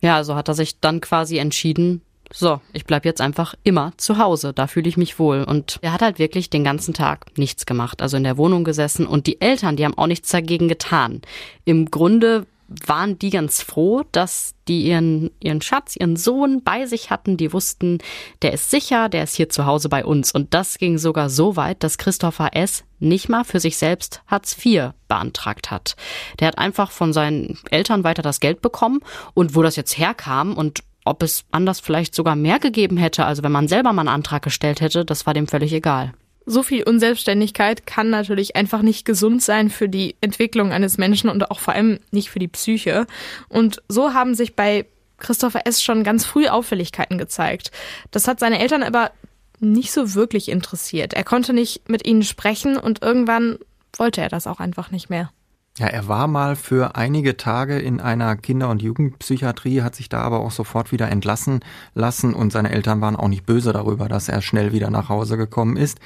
Ja, 0.00 0.16
also 0.16 0.34
hat 0.36 0.48
er 0.48 0.54
sich 0.54 0.80
dann 0.80 1.00
quasi 1.00 1.38
entschieden, 1.38 2.02
so, 2.32 2.60
ich 2.72 2.84
bleib 2.84 3.04
jetzt 3.04 3.20
einfach 3.20 3.54
immer 3.62 3.92
zu 3.96 4.18
Hause, 4.18 4.52
da 4.52 4.66
fühle 4.66 4.88
ich 4.88 4.96
mich 4.96 5.18
wohl. 5.18 5.44
Und 5.44 5.78
er 5.82 5.92
hat 5.92 6.02
halt 6.02 6.18
wirklich 6.18 6.50
den 6.50 6.64
ganzen 6.64 6.94
Tag 6.94 7.26
nichts 7.38 7.66
gemacht, 7.66 8.02
also 8.02 8.16
in 8.16 8.24
der 8.24 8.36
Wohnung 8.36 8.64
gesessen 8.64 9.06
und 9.06 9.26
die 9.26 9.40
Eltern, 9.40 9.76
die 9.76 9.84
haben 9.84 9.96
auch 9.96 10.06
nichts 10.06 10.30
dagegen 10.30 10.68
getan. 10.68 11.22
Im 11.64 11.90
Grunde 11.90 12.46
waren 12.68 13.18
die 13.18 13.30
ganz 13.30 13.62
froh, 13.62 14.02
dass 14.12 14.54
die 14.66 14.86
ihren, 14.86 15.30
ihren 15.40 15.62
Schatz, 15.62 15.94
ihren 15.96 16.16
Sohn 16.16 16.62
bei 16.64 16.86
sich 16.86 17.10
hatten. 17.10 17.36
Die 17.36 17.52
wussten, 17.52 17.98
der 18.42 18.52
ist 18.52 18.70
sicher, 18.70 19.08
der 19.08 19.22
ist 19.22 19.36
hier 19.36 19.48
zu 19.48 19.66
Hause 19.66 19.88
bei 19.88 20.04
uns. 20.04 20.32
Und 20.32 20.52
das 20.52 20.78
ging 20.78 20.98
sogar 20.98 21.30
so 21.30 21.54
weit, 21.56 21.82
dass 21.84 21.98
Christopher 21.98 22.50
S. 22.56 22.82
nicht 22.98 23.28
mal 23.28 23.44
für 23.44 23.60
sich 23.60 23.76
selbst 23.76 24.22
Hartz 24.26 24.56
IV 24.64 24.90
beantragt 25.06 25.70
hat. 25.70 25.94
Der 26.40 26.48
hat 26.48 26.58
einfach 26.58 26.90
von 26.90 27.12
seinen 27.12 27.58
Eltern 27.70 28.02
weiter 28.02 28.22
das 28.22 28.40
Geld 28.40 28.60
bekommen 28.62 29.00
und 29.34 29.54
wo 29.54 29.62
das 29.62 29.76
jetzt 29.76 29.96
herkam 29.96 30.54
und 30.54 30.82
ob 31.06 31.22
es 31.22 31.44
anders 31.50 31.80
vielleicht 31.80 32.14
sogar 32.14 32.36
mehr 32.36 32.58
gegeben 32.58 32.96
hätte, 32.96 33.24
also 33.24 33.42
wenn 33.42 33.52
man 33.52 33.68
selber 33.68 33.92
mal 33.92 34.02
einen 34.02 34.08
Antrag 34.08 34.42
gestellt 34.42 34.80
hätte, 34.80 35.04
das 35.04 35.26
war 35.26 35.34
dem 35.34 35.46
völlig 35.46 35.72
egal. 35.72 36.12
So 36.44 36.62
viel 36.62 36.84
Unselbstständigkeit 36.84 37.86
kann 37.86 38.08
natürlich 38.10 38.54
einfach 38.54 38.82
nicht 38.82 39.04
gesund 39.04 39.42
sein 39.42 39.68
für 39.68 39.88
die 39.88 40.14
Entwicklung 40.20 40.72
eines 40.72 40.96
Menschen 40.96 41.28
und 41.28 41.50
auch 41.50 41.58
vor 41.58 41.74
allem 41.74 41.98
nicht 42.12 42.30
für 42.30 42.38
die 42.38 42.48
Psyche. 42.48 43.06
Und 43.48 43.82
so 43.88 44.14
haben 44.14 44.34
sich 44.34 44.54
bei 44.54 44.86
Christopher 45.18 45.66
S. 45.66 45.82
schon 45.82 46.04
ganz 46.04 46.24
früh 46.24 46.46
Auffälligkeiten 46.46 47.18
gezeigt. 47.18 47.72
Das 48.10 48.28
hat 48.28 48.38
seine 48.38 48.60
Eltern 48.60 48.84
aber 48.84 49.10
nicht 49.58 49.92
so 49.92 50.14
wirklich 50.14 50.48
interessiert. 50.48 51.14
Er 51.14 51.24
konnte 51.24 51.52
nicht 51.52 51.88
mit 51.88 52.06
ihnen 52.06 52.22
sprechen 52.22 52.76
und 52.76 53.02
irgendwann 53.02 53.58
wollte 53.96 54.20
er 54.20 54.28
das 54.28 54.46
auch 54.46 54.60
einfach 54.60 54.90
nicht 54.90 55.10
mehr. 55.10 55.30
Ja, 55.78 55.88
er 55.88 56.08
war 56.08 56.26
mal 56.26 56.56
für 56.56 56.96
einige 56.96 57.36
Tage 57.36 57.78
in 57.78 58.00
einer 58.00 58.36
Kinder- 58.36 58.70
und 58.70 58.80
Jugendpsychiatrie, 58.80 59.82
hat 59.82 59.94
sich 59.94 60.08
da 60.08 60.22
aber 60.22 60.40
auch 60.40 60.50
sofort 60.50 60.90
wieder 60.90 61.10
entlassen 61.10 61.60
lassen 61.94 62.32
und 62.32 62.50
seine 62.50 62.70
Eltern 62.70 63.02
waren 63.02 63.14
auch 63.14 63.28
nicht 63.28 63.44
böse 63.44 63.74
darüber, 63.74 64.08
dass 64.08 64.30
er 64.30 64.40
schnell 64.40 64.72
wieder 64.72 64.88
nach 64.88 65.10
Hause 65.10 65.36
gekommen 65.36 65.76
ist. 65.76 65.98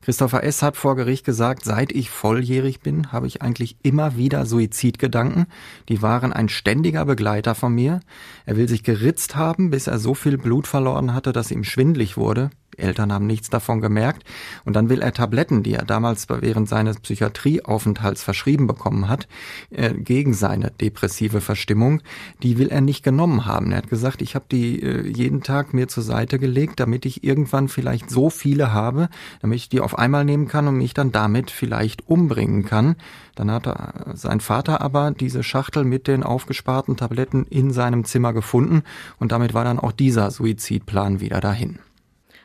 Christopher 0.00 0.42
S. 0.42 0.62
hat 0.62 0.78
vor 0.78 0.96
Gericht 0.96 1.26
gesagt, 1.26 1.66
seit 1.66 1.92
ich 1.92 2.08
volljährig 2.08 2.80
bin, 2.80 3.12
habe 3.12 3.26
ich 3.26 3.42
eigentlich 3.42 3.76
immer 3.82 4.16
wieder 4.16 4.46
Suizidgedanken. 4.46 5.44
Die 5.90 6.00
waren 6.00 6.32
ein 6.32 6.48
ständiger 6.48 7.04
Begleiter 7.04 7.54
von 7.54 7.74
mir. 7.74 8.00
Er 8.46 8.56
will 8.56 8.68
sich 8.68 8.82
geritzt 8.82 9.36
haben, 9.36 9.68
bis 9.68 9.86
er 9.86 9.98
so 9.98 10.14
viel 10.14 10.38
Blut 10.38 10.66
verloren 10.66 11.12
hatte, 11.12 11.32
dass 11.32 11.50
ihm 11.50 11.64
schwindlig 11.64 12.16
wurde. 12.16 12.48
Eltern 12.76 13.12
haben 13.12 13.26
nichts 13.26 13.50
davon 13.50 13.80
gemerkt. 13.80 14.24
Und 14.64 14.74
dann 14.74 14.88
will 14.88 15.02
er 15.02 15.12
Tabletten, 15.12 15.62
die 15.62 15.74
er 15.74 15.84
damals 15.84 16.28
während 16.28 16.68
seines 16.68 17.00
Psychiatrieaufenthalts 17.00 18.22
verschrieben 18.22 18.66
bekommen 18.66 19.08
hat, 19.08 19.28
äh, 19.70 19.94
gegen 19.94 20.34
seine 20.34 20.70
depressive 20.70 21.40
Verstimmung, 21.40 22.02
die 22.42 22.58
will 22.58 22.68
er 22.68 22.80
nicht 22.80 23.02
genommen 23.02 23.46
haben. 23.46 23.72
Er 23.72 23.78
hat 23.78 23.88
gesagt, 23.88 24.22
ich 24.22 24.34
habe 24.34 24.46
die 24.50 24.82
äh, 24.82 25.06
jeden 25.06 25.42
Tag 25.42 25.74
mir 25.74 25.88
zur 25.88 26.02
Seite 26.02 26.38
gelegt, 26.38 26.80
damit 26.80 27.06
ich 27.06 27.24
irgendwann 27.24 27.68
vielleicht 27.68 28.10
so 28.10 28.30
viele 28.30 28.72
habe, 28.72 29.08
damit 29.40 29.56
ich 29.56 29.68
die 29.68 29.80
auf 29.80 29.98
einmal 29.98 30.24
nehmen 30.24 30.48
kann 30.48 30.68
und 30.68 30.76
mich 30.76 30.94
dann 30.94 31.12
damit 31.12 31.50
vielleicht 31.50 32.08
umbringen 32.08 32.64
kann. 32.64 32.96
Dann 33.34 33.50
hat 33.50 33.66
er, 33.66 34.12
sein 34.14 34.40
Vater 34.40 34.80
aber 34.80 35.12
diese 35.12 35.42
Schachtel 35.42 35.84
mit 35.84 36.06
den 36.06 36.22
aufgesparten 36.22 36.96
Tabletten 36.96 37.46
in 37.48 37.70
seinem 37.72 38.04
Zimmer 38.04 38.32
gefunden 38.32 38.82
und 39.18 39.32
damit 39.32 39.54
war 39.54 39.64
dann 39.64 39.78
auch 39.78 39.92
dieser 39.92 40.30
Suizidplan 40.30 41.20
wieder 41.20 41.40
dahin. 41.40 41.78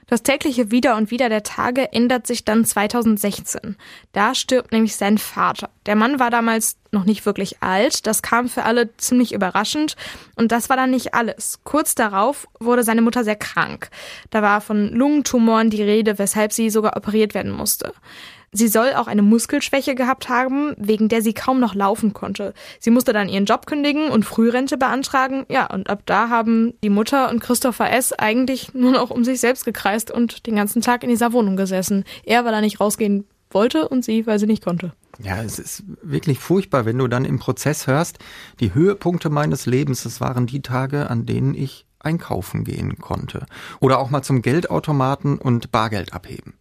Das 0.08 0.22
tägliche 0.22 0.70
Wieder 0.70 0.96
und 0.98 1.10
Wieder 1.10 1.30
der 1.30 1.44
Tage 1.44 1.92
ändert 1.92 2.28
sich 2.28 2.46
dann 2.46 2.64
2016. 2.64 3.76
Da 4.12 4.36
stirbt 4.36 4.72
nämlich 4.72 4.96
sein 4.96 5.18
Vater. 5.18 5.70
Der 5.86 5.96
Mann 5.96 6.20
war 6.20 6.30
damals 6.30 6.78
noch 6.92 7.06
nicht 7.06 7.26
wirklich 7.26 7.62
alt, 7.62 8.06
das 8.06 8.22
kam 8.22 8.48
für 8.48 8.64
alle 8.64 8.96
ziemlich 8.98 9.34
überraschend 9.34 9.96
und 10.36 10.52
das 10.52 10.70
war 10.70 10.78
dann 10.78 10.92
nicht 10.92 11.14
alles. 11.14 11.60
Kurz 11.64 11.96
darauf 11.96 12.48
wurde 12.60 12.84
seine 12.84 13.02
Mutter 13.02 13.24
sehr 13.24 13.36
krank. 13.36 13.90
Da 14.30 14.42
war 14.42 14.62
von 14.62 14.90
Lungentumoren 14.90 15.70
die 15.70 15.84
Rede, 15.84 16.20
weshalb 16.20 16.54
sie 16.54 16.70
sogar 16.70 16.96
operiert 16.96 17.34
werden 17.34 17.52
musste. 17.52 17.94
Sie 18.56 18.70
soll 18.70 18.94
auch 18.94 19.08
eine 19.08 19.22
Muskelschwäche 19.22 19.96
gehabt 19.96 20.30
haben, 20.30 20.74
wegen 20.78 21.10
der 21.10 21.22
sie 21.22 21.34
kaum 21.34 21.60
noch 21.60 21.76
laufen 21.76 22.14
konnte. 22.14 22.54
Sie 22.80 22.90
musste 22.90 23.12
dann 23.12 23.28
ihren 23.28 23.46
Job 23.46 23.66
kündigen 23.66 24.08
und 24.10 24.24
Frührente 24.24 24.78
beantragen. 24.78 25.46
Ja, 25.50 25.66
und 25.72 25.90
ab 25.90 26.04
da 26.06 26.30
haben 26.30 26.74
die 26.82 26.90
Mutter 26.90 27.30
und 27.30 27.42
Christopher 27.42 27.92
S. 27.92 28.14
eigentlich 28.14 28.74
nur 28.74 28.92
noch 28.92 29.10
um 29.10 29.26
sich 29.26 29.42
selbst 29.42 29.66
gekreist 29.66 30.10
und 30.10 30.48
den 30.48 30.56
ganzen 30.56 30.82
Tag 30.82 31.04
in 31.04 31.10
dieser 31.10 31.34
Wohnung 31.34 31.58
gesessen. 31.58 32.06
Er, 32.24 32.46
weil 32.46 32.54
er 32.54 32.62
nicht 32.62 32.80
rausgehen 32.80 33.26
wollte 33.50 33.90
und 33.90 34.06
sie, 34.06 34.26
weil 34.26 34.40
sie 34.40 34.48
nicht 34.48 34.64
konnte. 34.64 34.94
Ja, 35.20 35.42
es 35.42 35.60
ist 35.60 35.84
wirklich 36.02 36.40
furchtbar, 36.40 36.86
wenn 36.86 36.98
du 36.98 37.08
dann 37.08 37.26
im 37.26 37.40
Prozess 37.40 37.88
hörst, 37.88 38.20
die 38.60 38.74
Höhepunkte 38.74 39.30
meines 39.30 39.66
Lebens, 39.66 40.04
das 40.04 40.22
waren 40.22 40.46
die 40.46 40.62
Tage, 40.62 41.10
an 41.10 41.26
denen 41.26 41.54
ich 41.54 41.86
einkaufen 42.00 42.64
gehen 42.64 42.98
konnte. 43.00 43.46
Oder 43.80 44.00
auch 44.00 44.10
mal 44.10 44.22
zum 44.22 44.42
Geldautomaten 44.42 45.38
und 45.38 45.72
Bargeld 45.72 46.14
abheben. 46.14 46.54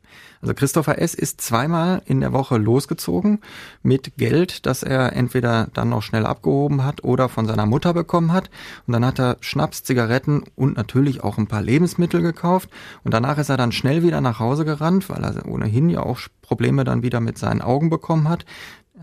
Also 0.45 0.53
Christopher 0.53 0.99
S. 0.99 1.15
ist 1.15 1.41
zweimal 1.41 2.03
in 2.05 2.21
der 2.21 2.35
Woche 2.35 2.59
losgezogen 2.59 3.41
mit 3.83 4.19
Geld, 4.19 4.67
das 4.67 4.83
er 4.83 5.15
entweder 5.15 5.69
dann 5.73 5.89
noch 5.89 6.03
schnell 6.03 6.27
abgehoben 6.27 6.85
hat 6.85 7.03
oder 7.03 7.31
von 7.31 7.47
seiner 7.47 7.65
Mutter 7.65 7.95
bekommen 7.95 8.31
hat. 8.31 8.51
Und 8.87 8.93
dann 8.93 9.07
hat 9.07 9.19
er 9.19 9.39
Schnaps, 9.41 9.85
Zigaretten 9.85 10.45
und 10.55 10.77
natürlich 10.77 11.25
auch 11.25 11.39
ein 11.39 11.47
paar 11.47 11.63
Lebensmittel 11.63 12.21
gekauft. 12.21 12.69
Und 13.05 13.15
danach 13.15 13.39
ist 13.39 13.49
er 13.49 13.57
dann 13.57 13.73
schnell 13.73 14.03
wieder 14.03 14.21
nach 14.21 14.39
Hause 14.39 14.67
gerannt, 14.67 15.09
weil 15.09 15.25
er 15.25 15.49
ohnehin 15.49 15.89
ja 15.89 16.03
auch 16.03 16.21
Probleme 16.43 16.85
dann 16.85 17.03
wieder 17.03 17.21
mit 17.21 17.39
seinen 17.39 17.63
Augen 17.63 17.89
bekommen 17.89 18.29
hat 18.29 18.45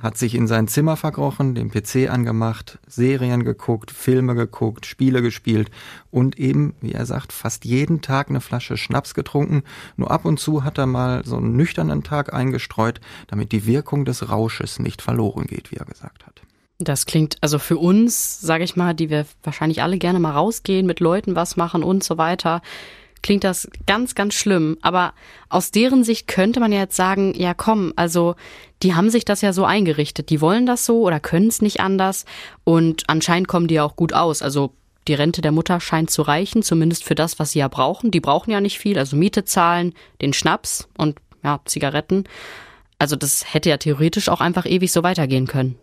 hat 0.02 0.18
sich 0.18 0.36
in 0.36 0.48
sein 0.48 0.68
Zimmer 0.68 0.98
verkrochen, 0.98 1.56
den 1.56 1.70
PC 1.70 2.10
angemacht, 2.10 2.80
Serien 2.88 3.44
geguckt, 3.44 3.92
Filme 3.92 4.36
geguckt, 4.36 4.86
Spiele 4.86 5.22
gespielt 5.22 5.70
und 6.10 6.40
eben, 6.40 6.74
wie 6.82 6.94
er 6.94 7.06
sagt, 7.06 7.32
fast 7.32 7.66
jeden 7.66 8.02
Tag 8.02 8.30
eine 8.30 8.42
Flasche 8.42 8.78
Schnaps 8.78 9.14
getrunken. 9.14 9.64
Nur 9.98 10.12
ab 10.12 10.26
und 10.26 10.40
zu 10.40 10.64
hat 10.64 10.78
er 10.78 10.88
mal 10.88 11.24
so 11.26 11.38
einen 11.38 11.56
nüchternen 11.56 12.04
Tag 12.04 12.34
eingestreut, 12.34 13.00
damit 13.28 13.52
die 13.52 13.66
Wirkung 13.66 14.06
des 14.06 14.30
Rausches 14.30 14.80
nicht 14.80 15.02
verloren 15.02 15.46
geht, 15.46 15.72
wie 15.72 15.78
er 15.78 15.86
gesagt 15.86 16.26
hat. 16.26 16.42
Das 16.80 17.06
klingt 17.06 17.38
also 17.42 17.60
für 17.60 17.78
uns, 17.78 18.42
sage 18.42 18.64
ich 18.64 18.76
mal, 18.76 18.96
die 18.96 19.12
wir 19.12 19.28
wahrscheinlich 19.44 19.84
alle 19.84 20.00
gerne 20.00 20.20
mal 20.20 20.32
rausgehen, 20.32 20.88
mit 20.88 21.00
Leuten 21.00 21.36
was 21.36 21.56
machen 21.56 21.84
und 21.84 22.04
so 22.04 22.18
weiter 22.18 22.62
klingt 23.24 23.44
das 23.44 23.70
ganz, 23.88 24.16
ganz 24.16 24.34
schlimm. 24.34 24.78
Aber 24.82 25.14
aus 25.50 25.72
deren 25.72 26.04
Sicht 26.04 26.28
könnte 26.28 26.60
man 26.60 26.72
ja 26.72 26.80
jetzt 26.80 26.96
sagen, 26.96 27.34
ja 27.36 27.54
komm, 27.54 27.94
also 27.96 28.36
die 28.84 28.96
haben 28.96 29.10
sich 29.10 29.26
das 29.26 29.42
ja 29.42 29.54
so 29.54 29.66
eingerichtet. 29.66 30.30
Die 30.30 30.42
wollen 30.42 30.66
das 30.66 30.86
so 30.86 31.02
oder 31.02 31.20
können 31.20 31.48
es 31.48 31.62
nicht 31.62 31.80
anders. 31.80 32.26
Und 32.64 33.04
anscheinend 33.08 33.48
kommen 33.48 33.68
die 33.68 33.76
ja 33.76 33.84
auch 33.84 33.96
gut 33.96 34.14
aus. 34.14 34.42
Also 34.42 34.74
die 35.08 35.14
Rente 35.14 35.42
der 35.42 35.52
Mutter 35.52 35.80
scheint 35.80 36.12
zu 36.12 36.22
reichen, 36.22 36.64
zumindest 36.64 37.04
für 37.04 37.16
das, 37.16 37.40
was 37.40 37.52
sie 37.52 37.60
ja 37.60 37.68
brauchen. 37.68 38.12
Die 38.12 38.20
brauchen 38.20 38.52
ja 38.52 38.62
nicht 38.62 38.80
viel, 38.80 38.98
also 38.98 39.16
Miete 39.16 39.46
zahlen, 39.46 39.94
den 40.22 40.34
Schnaps 40.34 40.88
und 40.98 41.18
ja, 41.44 41.60
Zigaretten. 41.66 42.26
Also 43.00 43.16
das 43.16 43.54
hätte 43.54 43.70
ja 43.70 43.78
theoretisch 43.78 44.30
auch 44.30 44.42
einfach 44.42 44.66
ewig 44.66 44.92
so 44.92 45.02
weitergehen 45.02 45.48
können. 45.48 45.78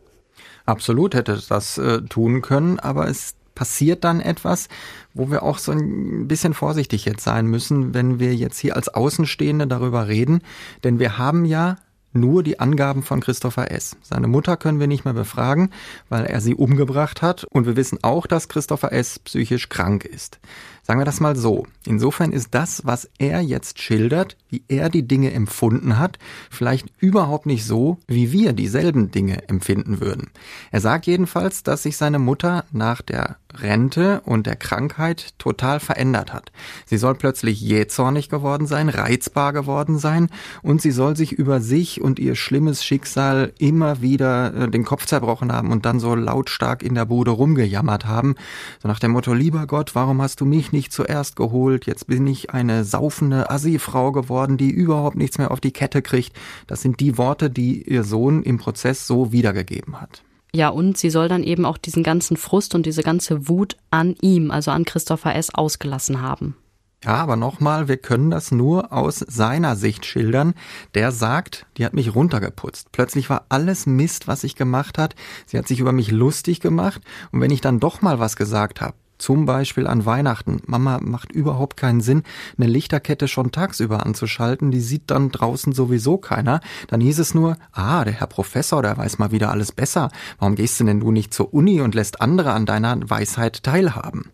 Absolut 0.67 1.15
hätte 1.15 1.41
das 1.49 1.79
äh, 1.79 2.03
tun 2.03 2.43
können, 2.43 2.79
aber 2.79 3.09
es 3.09 3.35
passiert 3.59 4.05
dann 4.05 4.21
etwas, 4.21 4.69
wo 5.15 5.33
wir 5.33 5.43
auch 5.43 5.59
so 5.59 5.73
ein 5.73 6.29
bisschen 6.29 6.55
vorsichtig 6.55 7.05
jetzt 7.05 7.25
sein 7.25 7.47
müssen, 7.47 7.93
wenn 7.93 8.21
wir 8.21 8.37
jetzt 8.37 8.61
hier 8.61 8.77
als 8.77 8.89
Außenstehende 8.89 9.67
darüber 9.67 10.07
reden. 10.07 10.43
Denn 10.85 11.01
wir 11.01 11.19
haben 11.19 11.45
ja 11.45 11.77
nur 12.13 12.45
die 12.45 12.61
Angaben 12.61 13.03
von 13.03 13.21
Christopher 13.21 13.73
S. 13.73 13.97
Seine 14.01 14.29
Mutter 14.29 14.57
können 14.57 14.79
wir 14.79 14.87
nicht 14.87 15.05
mehr 15.05 15.15
befragen, 15.15 15.71
weil 16.09 16.25
er 16.25 16.41
sie 16.41 16.55
umgebracht 16.55 17.21
hat 17.21 17.45
und 17.45 17.67
wir 17.67 17.77
wissen 17.77 17.99
auch, 18.03 18.27
dass 18.29 18.49
Christopher 18.49 18.93
S. 18.93 19.19
psychisch 19.19 19.69
krank 19.69 20.05
ist. 20.05 20.39
Sagen 20.83 21.01
wir 21.01 21.05
das 21.05 21.21
mal 21.21 21.37
so. 21.37 21.67
Insofern 21.85 22.33
ist 22.33 22.55
das, 22.55 22.87
was 22.87 23.11
er 23.19 23.43
jetzt 23.43 23.79
schildert, 23.79 24.39
wie 24.49 24.63
er 24.69 24.89
die 24.89 25.07
Dinge 25.07 25.33
empfunden 25.33 25.99
hat, 25.99 26.19
vielleicht 26.51 26.87
überhaupt 26.99 27.45
nicht 27.45 27.67
so, 27.67 27.99
wie 28.07 28.33
wir 28.33 28.55
dieselben 28.55 29.11
Dinge 29.11 29.47
empfinden 29.51 30.01
würden. 30.01 30.31
Er 30.71 30.81
sagt 30.81 31.07
jedenfalls, 31.07 31.63
dass 31.63 31.83
sich 31.83 31.99
seine 31.99 32.19
Mutter 32.19 32.65
nach 32.73 33.03
der 33.03 33.37
Rente 33.63 34.21
und 34.25 34.47
der 34.47 34.57
Krankheit 34.57 35.35
total 35.39 35.81
verändert 35.81 36.33
hat. 36.33 36.53
Sie 36.87 36.97
soll 36.97 37.15
plötzlich 37.15 37.61
jähzornig 37.61 38.29
geworden 38.29 38.67
sein, 38.67 38.89
reizbar 38.89 39.53
geworden 39.53 39.99
sein 39.99 40.29
und 40.63 40.83
sie 40.83 40.91
soll 40.91 41.17
sich 41.17 41.33
über 41.33 41.61
sich 41.61 42.01
und 42.01 42.19
ihr 42.19 42.35
schlimmes 42.35 42.85
Schicksal 42.85 43.53
immer 43.59 44.01
wieder 44.03 44.55
äh, 44.55 44.69
den 44.69 44.85
Kopf 44.85 45.07
zerbrochen 45.07 45.53
haben 45.53 45.73
und 45.73 45.87
dann 45.87 46.01
so 46.01 46.15
lautstark 46.15 46.83
in 46.83 46.95
der 46.95 47.07
Bude 47.07 47.31
rumgejammert 47.31 48.07
haben. 48.07 48.35
So 48.83 48.89
nach 48.89 49.01
dem 49.01 49.13
Motto, 49.13 49.35
lieber 49.35 49.67
Gott, 49.67 49.95
warum 49.95 50.23
hast 50.23 50.41
du 50.41 50.45
mich 50.45 50.73
nicht 50.73 50.93
zuerst 50.93 51.37
geholt? 51.37 51.87
Jetzt 51.87 52.07
bin 52.07 52.27
ich 52.27 52.51
eine 52.51 52.85
saufende 52.85 53.51
Assi-Frau 53.51 54.13
geworden, 54.13 54.57
die 54.57 54.71
überhaupt 54.71 55.17
nichts 55.17 55.39
mehr 55.39 55.51
auf 55.51 55.61
die 55.61 55.73
Kette 55.73 56.03
kriegt. 56.03 56.37
Das 56.67 56.83
sind 56.83 57.01
die 57.01 57.19
Worte, 57.19 57.51
die 57.51 57.83
ihr 57.83 58.05
Sohn 58.05 58.43
im 58.43 58.59
Prozess 58.59 59.07
so 59.07 59.33
wiedergegeben 59.33 60.01
hat. 60.01 60.23
Ja, 60.55 60.71
und 60.71 60.97
sie 60.97 61.11
soll 61.11 61.29
dann 61.29 61.43
eben 61.43 61.65
auch 61.65 61.79
diesen 61.79 62.03
ganzen 62.03 62.37
Frust 62.37 62.75
und 62.75 62.87
diese 62.87 63.03
ganze 63.03 63.49
Wut 63.49 63.77
an 63.91 64.17
ihm, 64.21 64.51
also 64.51 64.71
an 64.71 64.85
Christopher 64.85 65.35
S., 65.35 65.55
ausgelassen 65.55 66.23
haben. 66.23 66.57
Ja, 67.05 67.15
aber 67.15 67.37
nochmal, 67.37 67.87
wir 67.87 67.97
können 67.97 68.31
das 68.31 68.51
nur 68.51 68.93
aus 68.93 69.19
seiner 69.19 69.77
Sicht 69.77 70.05
schildern. 70.05 70.55
Der 70.95 71.13
sagt, 71.13 71.67
die 71.77 71.85
hat 71.85 71.95
mich 71.95 72.15
runtergeputzt. 72.15 72.91
Plötzlich 72.91 73.31
war 73.31 73.45
alles 73.51 73.87
Mist, 73.87 74.27
was 74.27 74.43
ich 74.43 74.57
gemacht 74.57 74.99
hat. 74.99 75.15
Sie 75.47 75.59
hat 75.59 75.69
sich 75.69 75.79
über 75.79 75.93
mich 75.93 76.11
lustig 76.11 76.61
gemacht. 76.61 77.01
Und 77.31 77.41
wenn 77.41 77.53
ich 77.53 77.61
dann 77.61 77.79
doch 77.79 78.03
mal 78.03 78.19
was 78.19 78.35
gesagt 78.35 78.81
habe, 78.81 78.95
zum 79.19 79.47
Beispiel 79.47 79.87
an 79.87 80.07
Weihnachten. 80.07 80.63
Mama 80.67 80.99
macht 81.03 81.33
überhaupt 81.33 81.77
keinen 81.77 82.01
Sinn, 82.01 82.23
eine 82.57 82.69
Lichterkette 82.69 83.29
schon 83.29 83.53
tagsüber 83.53 84.07
anzuschalten. 84.07 84.71
Die 84.71 84.81
sieht 84.81 85.11
dann 85.11 85.31
draußen 85.31 85.73
sowieso 85.73 86.19
keiner. 86.19 86.61
Dann 86.89 87.01
hieß 87.01 87.19
es 87.19 87.35
nur, 87.35 87.57
ah, 87.73 88.05
der 88.05 88.15
Herr 88.15 88.27
Professor, 88.27 88.83
der 88.83 88.97
weiß 88.97 89.19
mal 89.19 89.33
wieder 89.33 89.51
alles 89.51 89.73
besser. 89.73 90.11
Warum 90.39 90.55
gehst 90.55 90.81
du 90.81 90.85
denn 90.85 91.01
du 91.01 91.11
nicht 91.11 91.35
zur 91.35 91.53
Uni 91.53 91.81
und 91.81 91.95
lässt 91.95 92.21
andere 92.21 92.53
an 92.53 92.67
deiner 92.67 92.99
Weisheit 93.09 93.63
teilhaben? 93.63 94.31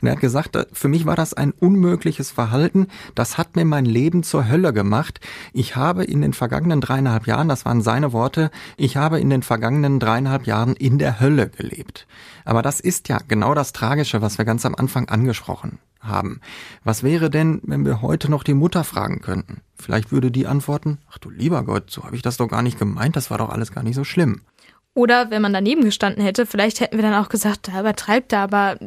Und 0.00 0.08
er 0.08 0.12
hat 0.12 0.20
gesagt, 0.20 0.56
äh, 0.56 0.66
für 0.72 0.88
mich 0.88 1.06
war 1.06 1.16
das 1.16 1.34
ein 1.34 1.52
unmögliches 1.52 2.30
Verhalten. 2.30 2.88
Das 3.14 3.38
hat 3.38 3.56
mir 3.56 3.64
mein 3.64 3.84
Leben 3.84 4.22
zur 4.22 4.48
Hölle 4.48 4.72
gemacht. 4.72 5.20
Ich 5.52 5.76
habe 5.76 6.04
in 6.04 6.22
den 6.22 6.32
vergangenen 6.32 6.80
dreieinhalb 6.80 7.26
Jahren, 7.26 7.48
das 7.48 7.64
waren 7.64 7.82
seine 7.82 8.12
Worte, 8.12 8.50
ich 8.76 8.96
habe 8.96 9.20
in 9.20 9.30
den 9.30 9.42
vergangenen 9.42 10.00
dreieinhalb 10.00 10.46
Jahren 10.46 10.74
in 10.74 10.98
der 10.98 11.20
Hölle 11.20 11.48
gelebt. 11.48 12.06
Aber 12.44 12.62
das 12.62 12.80
ist 12.80 13.08
ja 13.08 13.18
genau 13.26 13.54
das 13.54 13.72
Tragische, 13.72 14.22
was 14.22 14.38
wir 14.38 14.44
ganz 14.44 14.64
am 14.64 14.74
Anfang 14.74 15.08
angesprochen 15.08 15.78
haben. 16.00 16.40
Was 16.84 17.02
wäre 17.02 17.30
denn, 17.30 17.60
wenn 17.64 17.84
wir 17.84 18.02
heute 18.02 18.30
noch 18.30 18.42
die 18.42 18.54
Mutter 18.54 18.84
fragen 18.84 19.20
könnten? 19.20 19.60
Vielleicht 19.74 20.12
würde 20.12 20.30
die 20.30 20.46
antworten, 20.46 20.98
ach 21.10 21.18
du 21.18 21.30
lieber 21.30 21.62
Gott, 21.64 21.90
so 21.90 22.04
habe 22.04 22.16
ich 22.16 22.22
das 22.22 22.36
doch 22.36 22.48
gar 22.48 22.62
nicht 22.62 22.78
gemeint, 22.78 23.16
das 23.16 23.30
war 23.30 23.38
doch 23.38 23.50
alles 23.50 23.72
gar 23.72 23.82
nicht 23.82 23.96
so 23.96 24.04
schlimm. 24.04 24.42
Oder 24.94 25.30
wenn 25.30 25.42
man 25.42 25.52
daneben 25.52 25.84
gestanden 25.84 26.24
hätte, 26.24 26.46
vielleicht 26.46 26.80
hätten 26.80 26.96
wir 26.96 27.02
dann 27.02 27.22
auch 27.22 27.28
gesagt, 27.28 27.68
da 27.68 27.80
übertreibt 27.80 28.32
er, 28.32 28.40
aber 28.40 28.78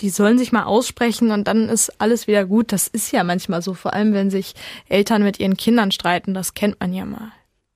die 0.00 0.10
sollen 0.10 0.38
sich 0.38 0.52
mal 0.52 0.64
aussprechen 0.64 1.30
und 1.30 1.48
dann 1.48 1.68
ist 1.68 2.00
alles 2.00 2.26
wieder 2.26 2.44
gut. 2.44 2.72
Das 2.72 2.86
ist 2.86 3.12
ja 3.12 3.24
manchmal 3.24 3.62
so, 3.62 3.74
vor 3.74 3.94
allem 3.94 4.12
wenn 4.12 4.30
sich 4.30 4.54
Eltern 4.88 5.22
mit 5.22 5.40
ihren 5.40 5.56
Kindern 5.56 5.90
streiten, 5.90 6.34
das 6.34 6.54
kennt 6.54 6.80
man 6.80 6.92
ja 6.92 7.04
mal. 7.04 7.32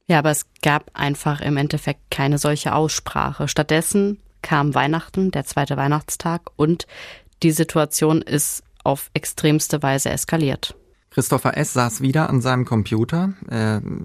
Ja, 0.07 0.19
aber 0.19 0.31
es 0.31 0.47
gab 0.63 0.91
einfach 0.93 1.41
im 1.41 1.57
Endeffekt 1.57 2.01
keine 2.11 2.39
solche 2.39 2.75
Aussprache. 2.75 3.49
Stattdessen 3.49 4.19
kam 4.43 4.75
Weihnachten, 4.75 5.31
der 5.31 5.45
zweite 5.45 5.77
Weihnachtstag, 5.77 6.51
und 6.57 6.87
die 7.43 7.53
Situation 7.53 8.21
ist 8.21 8.63
auf 8.83 9.11
extremste 9.15 9.83
Weise 9.83 10.11
eskaliert. 10.11 10.75
Christopher 11.11 11.57
S. 11.57 11.73
saß 11.73 12.03
wieder 12.03 12.31
an 12.31 12.41
seinem 12.41 12.65
Computer. 12.65 13.33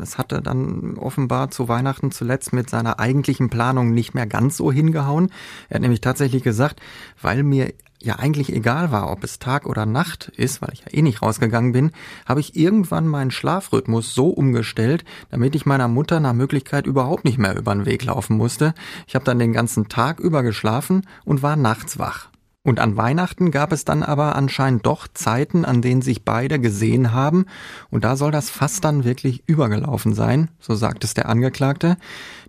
Es 0.02 0.18
hatte 0.18 0.42
dann 0.42 0.98
offenbar 0.98 1.52
zu 1.52 1.68
Weihnachten 1.68 2.12
zuletzt 2.12 2.52
mit 2.52 2.70
seiner 2.70 3.00
eigentlichen 3.00 3.50
Planung 3.50 3.92
nicht 3.92 4.16
mehr 4.16 4.26
ganz 4.26 4.58
so 4.58 4.72
hingehauen. 4.72 5.32
Er 5.70 5.76
hat 5.76 5.82
nämlich 5.82 6.02
tatsächlich 6.02 6.44
gesagt, 6.44 6.82
weil 7.22 7.44
mir 7.44 7.74
ja 8.06 8.18
eigentlich 8.18 8.54
egal 8.54 8.92
war, 8.92 9.12
ob 9.12 9.24
es 9.24 9.40
Tag 9.40 9.66
oder 9.66 9.86
Nacht 9.86 10.32
ist, 10.38 10.62
weil 10.62 10.70
ich 10.74 10.82
ja 10.82 10.94
eh 10.94 11.02
nicht 11.02 11.22
rausgegangen 11.22 11.72
bin, 11.72 11.92
habe 12.26 12.40
ich 12.40 12.56
irgendwann 12.56 13.08
meinen 13.08 13.32
Schlafrhythmus 13.32 14.14
so 14.14 14.30
umgestellt, 14.30 15.04
damit 15.32 15.56
ich 15.56 15.66
meiner 15.66 15.88
Mutter 15.88 16.20
nach 16.20 16.34
Möglichkeit 16.34 16.86
überhaupt 16.86 17.26
nicht 17.26 17.38
mehr 17.38 17.58
über 17.58 17.74
den 17.74 17.86
Weg 17.86 18.06
laufen 18.06 18.38
musste. 18.38 18.74
Ich 19.08 19.16
habe 19.16 19.26
dann 19.26 19.40
den 19.40 19.54
ganzen 19.54 19.90
Tag 19.90 20.20
über 20.20 20.44
geschlafen 20.44 21.08
und 21.26 21.42
war 21.42 21.56
nachts 21.56 21.98
wach. 21.98 22.30
Und 22.66 22.80
an 22.80 22.98
Weihnachten 22.98 23.52
gab 23.52 23.72
es 23.72 23.86
dann 23.86 24.02
aber 24.02 24.36
anscheinend 24.36 24.88
doch 24.88 25.08
Zeiten, 25.14 25.66
an 25.66 25.84
denen 25.84 26.02
sich 26.02 26.26
beide 26.26 26.60
gesehen 26.60 27.14
haben, 27.14 27.46
und 27.92 28.04
da 28.04 28.16
soll 28.16 28.32
das 28.32 28.50
fast 28.50 28.84
dann 28.84 29.04
wirklich 29.04 29.44
übergelaufen 29.46 30.16
sein, 30.16 30.50
so 30.60 30.74
sagt 30.74 31.04
es 31.04 31.14
der 31.14 31.30
Angeklagte. 31.30 31.96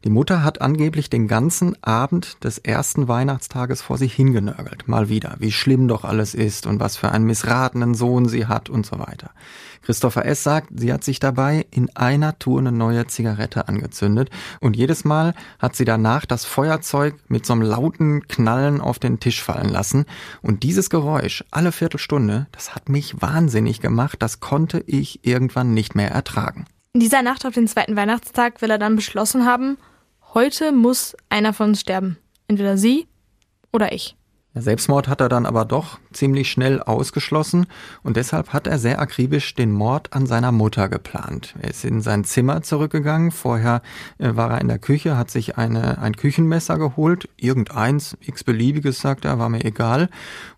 Die 0.05 0.09
Mutter 0.09 0.43
hat 0.43 0.63
angeblich 0.63 1.11
den 1.11 1.29
ganzen 1.29 1.77
Abend 1.85 2.43
des 2.45 2.57
ersten 2.57 3.09
Weihnachtstages 3.09 3.83
vor 3.83 3.99
sich 3.99 4.15
hingenörgelt, 4.15 4.89
mal 4.89 5.11
wieder, 5.11 5.37
wie 5.39 5.53
schlimm 5.53 5.87
doch 5.87 6.05
alles 6.05 6.35
ist 6.35 6.67
und 6.67 6.81
was 6.81 6.97
für 6.97 7.13
einen 7.13 7.27
missratenen 7.27 7.95
Sohn 7.95 8.27
sie 8.27 8.47
hat 8.47 8.71
und 8.71 8.87
so 8.87 8.99
weiter. 8.99 9.33
Christopher 9.87 10.27
S. 10.27 10.43
sagt, 10.43 10.71
sie 10.75 10.93
hat 10.93 11.05
sich 11.05 11.21
dabei 11.21 11.65
in 11.71 11.95
einer 11.95 12.41
Tour 12.41 12.59
eine 12.59 12.73
neue 12.73 13.07
Zigarette 13.07 13.69
angezündet 13.69 14.31
und 14.59 14.75
jedes 14.75 15.05
Mal 15.05 15.33
hat 15.61 15.77
sie 15.77 15.85
danach 15.85 16.27
das 16.27 16.45
Feuerzeug 16.45 17.15
mit 17.29 17.47
so 17.47 17.53
einem 17.53 17.63
lauten 17.63 18.27
Knallen 18.27 18.81
auf 18.81 18.99
den 18.99 19.21
Tisch 19.21 19.41
fallen 19.41 19.69
lassen 19.69 20.05
und 20.43 20.65
dieses 20.65 20.91
Geräusch 20.91 21.45
alle 21.53 21.71
Viertelstunde, 21.71 22.49
das 22.51 22.75
hat 22.75 22.89
mich 22.89 23.23
wahnsinnig 23.23 23.81
gemacht, 23.81 24.21
das 24.21 24.41
konnte 24.41 24.83
ich 24.89 25.25
irgendwann 25.25 25.73
nicht 25.73 25.95
mehr 25.95 26.11
ertragen. 26.11 26.65
In 26.93 26.99
dieser 26.99 27.23
Nacht 27.23 27.47
auf 27.47 27.55
den 27.55 27.69
zweiten 27.69 27.95
Weihnachtstag 27.95 28.61
will 28.63 28.71
er 28.73 28.79
dann 28.79 28.97
beschlossen 28.97 29.47
haben, 29.47 29.79
heute 30.35 30.73
muss 30.73 31.17
einer 31.29 31.53
von 31.53 31.69
uns 31.69 31.81
sterben. 31.81 32.19
Entweder 32.49 32.77
sie 32.77 33.07
oder 33.73 33.93
ich. 33.93 34.17
Selbstmord 34.63 35.09
hat 35.09 35.21
er 35.21 35.29
dann 35.29 35.45
aber 35.45 35.65
doch 35.65 35.99
ziemlich 36.13 36.51
schnell 36.51 36.81
ausgeschlossen 36.83 37.67
und 38.03 38.17
deshalb 38.17 38.53
hat 38.53 38.67
er 38.67 38.79
sehr 38.79 39.01
akribisch 39.01 39.55
den 39.55 39.71
Mord 39.71 40.13
an 40.13 40.27
seiner 40.27 40.51
Mutter 40.51 40.89
geplant. 40.89 41.55
Er 41.61 41.71
ist 41.71 41.85
in 41.85 42.01
sein 42.01 42.25
Zimmer 42.25 42.63
zurückgegangen, 42.63 43.33
vorher 43.33 43.83
äh, 44.19 44.35
war 44.35 44.51
er 44.51 44.61
in 44.61 44.69
der 44.69 44.79
Küche, 44.79 45.17
hat 45.17 45.31
sich 45.31 45.59
eine, 45.59 45.99
ein 45.99 46.17
Küchenmesser 46.17 46.79
geholt, 46.79 47.29
irgendeins, 47.37 48.17
x-beliebiges, 48.21 49.01
sagt 49.01 49.25
er, 49.25 49.39
war 49.39 49.49
mir 49.49 49.65
egal, 49.65 50.09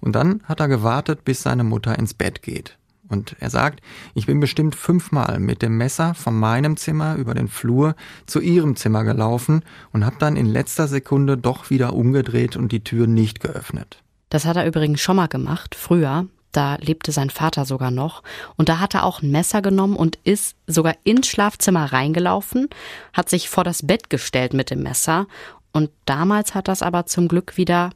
und 0.01 0.13
dann 0.13 0.43
hat 0.45 0.61
er 0.61 0.69
gewartet, 0.69 1.25
bis 1.25 1.43
seine 1.43 1.65
Mutter 1.65 1.99
ins 1.99 2.15
Bett 2.15 2.43
geht. 2.43 2.79
Und 3.09 3.37
er 3.41 3.51
sagt, 3.51 3.81
ich 4.15 4.27
bin 4.27 4.41
bestimmt 4.41 4.75
fünfmal 4.75 5.41
mit 5.41 5.63
dem 5.63 5.77
Messer 5.77 6.15
von 6.15 6.39
meinem 6.39 6.77
Zimmer 6.77 7.17
über 7.17 7.35
den 7.35 7.49
Flur 7.49 7.95
zu 8.27 8.41
ihrem 8.41 8.77
Zimmer 8.77 9.05
gelaufen 9.05 9.63
und 9.93 10.05
habe 10.05 10.17
dann 10.19 10.37
in 10.37 10.47
letzter 10.47 10.89
Sekunde 10.89 11.37
doch 11.37 11.71
wieder 11.71 11.95
umgedreht 11.95 12.57
und 12.57 12.73
die 12.73 12.85
Tür 12.85 13.07
nicht 13.07 13.41
geöffnet. 13.41 14.03
Das 14.31 14.45
hat 14.45 14.57
er 14.57 14.67
übrigens 14.67 15.01
schon 15.01 15.17
mal 15.17 15.29
gemacht, 15.29 15.75
früher. 15.75 16.27
Da 16.53 16.77
lebte 16.77 17.13
sein 17.13 17.31
Vater 17.31 17.65
sogar 17.67 17.91
noch. 17.91 18.23
Und 18.57 18.69
da 18.69 18.81
hat 18.81 18.95
er 18.95 19.05
auch 19.05 19.23
ein 19.23 19.31
Messer 19.31 19.63
genommen 19.63 19.97
und 19.97 20.19
ist 20.25 20.57
sogar 20.67 20.95
ins 21.05 21.29
Schlafzimmer 21.29 21.93
reingelaufen, 21.93 22.69
hat 23.13 23.29
sich 23.29 23.49
vor 23.49 23.65
das 23.65 23.87
Bett 23.87 24.09
gestellt 24.11 24.55
mit 24.55 24.71
dem 24.71 24.83
Messer. 24.83 25.27
Und 25.73 25.91
damals 26.07 26.55
hat 26.55 26.69
das 26.69 26.83
aber 26.83 27.07
zum 27.07 27.29
Glück 27.29 27.57
wieder 27.57 27.91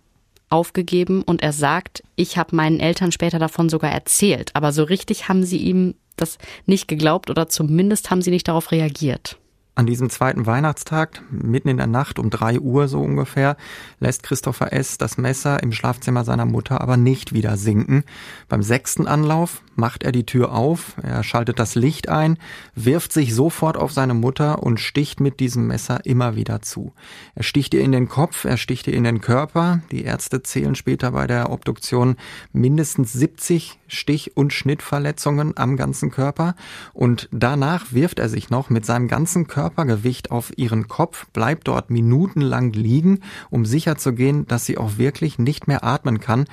aufgegeben 0.53 1.23
und 1.23 1.43
er 1.43 1.53
sagt, 1.53 2.03
ich 2.15 2.37
habe 2.37 2.55
meinen 2.55 2.81
Eltern 2.81 3.13
später 3.13 3.39
davon 3.39 3.69
sogar 3.69 3.91
erzählt, 3.91 4.51
aber 4.55 4.73
so 4.73 4.85
richtig 4.85 5.29
haben 5.29 5.45
sie 5.45 5.59
ihm 5.59 5.95
das 6.17 6.39
nicht 6.67 6.89
geglaubt 6.89 7.31
oder 7.31 7.49
zumindest 7.49 8.11
haben 8.11 8.23
sie 8.23 8.31
nicht 8.31 8.47
darauf 8.49 8.71
reagiert. 8.71 9.39
An 9.75 9.87
diesem 9.87 10.11
zweiten 10.11 10.45
Weihnachtstag, 10.45 11.23
mitten 11.31 11.69
in 11.69 11.79
der 11.79 11.87
Nacht 11.87 12.19
um 12.19 12.29
drei 12.29 12.61
Uhr 12.61 12.89
so 12.89 13.01
ungefähr, 13.01 13.57
lässt 14.01 14.23
Christopher 14.23 14.71
S. 14.75 14.99
das 14.99 15.17
Messer 15.17 15.63
im 15.63 15.73
Schlafzimmer 15.73 16.25
seiner 16.25 16.45
Mutter 16.45 16.83
aber 16.83 16.99
nicht 16.99 17.33
wieder 17.33 17.57
sinken. 17.57 18.05
Beim 18.51 18.63
sechsten 18.63 19.07
Anlauf 19.07 19.63
macht 19.75 20.03
er 20.03 20.13
die 20.13 20.27
Tür 20.27 20.53
auf, 20.53 20.97
er 21.03 21.23
schaltet 21.25 21.59
das 21.59 21.75
Licht 21.75 22.11
ein, 22.11 22.37
wirft 22.75 23.15
sich 23.15 23.35
sofort 23.35 23.79
auf 23.79 23.93
seine 23.93 24.13
Mutter 24.13 24.63
und 24.63 24.79
sticht 24.79 25.21
mit 25.21 25.41
diesem 25.41 25.67
Messer 25.69 26.05
immer 26.05 26.37
wieder 26.37 26.61
zu. 26.61 26.93
Er 27.35 27.43
sticht 27.43 27.73
ihr 27.73 27.81
in 27.81 27.93
den 27.93 28.11
Kopf, 28.11 28.45
er 28.45 28.59
sticht 28.59 28.87
ihr 28.89 28.95
in 28.95 29.05
den 29.05 29.23
Körper. 29.23 29.81
Die 29.91 30.05
Ärzte 30.05 30.43
zählen 30.43 30.75
später 30.75 31.13
bei 31.13 31.27
der 31.27 31.51
Obduktion 31.51 32.17
mindestens 32.53 33.15
70 33.15 33.79
Stich- 33.89 34.37
und 34.37 34.53
Schnittverletzungen 34.53 35.57
am 35.57 35.77
ganzen 35.77 36.11
Körper. 36.11 36.55
Und 36.93 37.29
danach 37.31 37.93
wirft 37.93 38.19
er 38.19 38.29
sich 38.29 38.51
noch 38.51 38.71
mit 38.71 38.87
seinem 38.87 39.09
ganzen 39.09 39.47
Körpergewicht 39.63 40.33
auf 40.33 40.53
ihren 40.59 40.89
Kopf, 40.89 41.27
bleibt 41.33 41.69
dort 41.69 41.89
minutenlang 41.89 42.73
liegen, 42.73 43.21
um 43.49 43.65
sicherzugehen, 43.65 44.45
dass 44.49 44.67
sie 44.67 44.77
auch 44.77 44.99
wirklich 44.99 45.39
nicht 45.39 45.69
mehr 45.69 45.85
atmen 45.85 46.19
kann. 46.19 46.47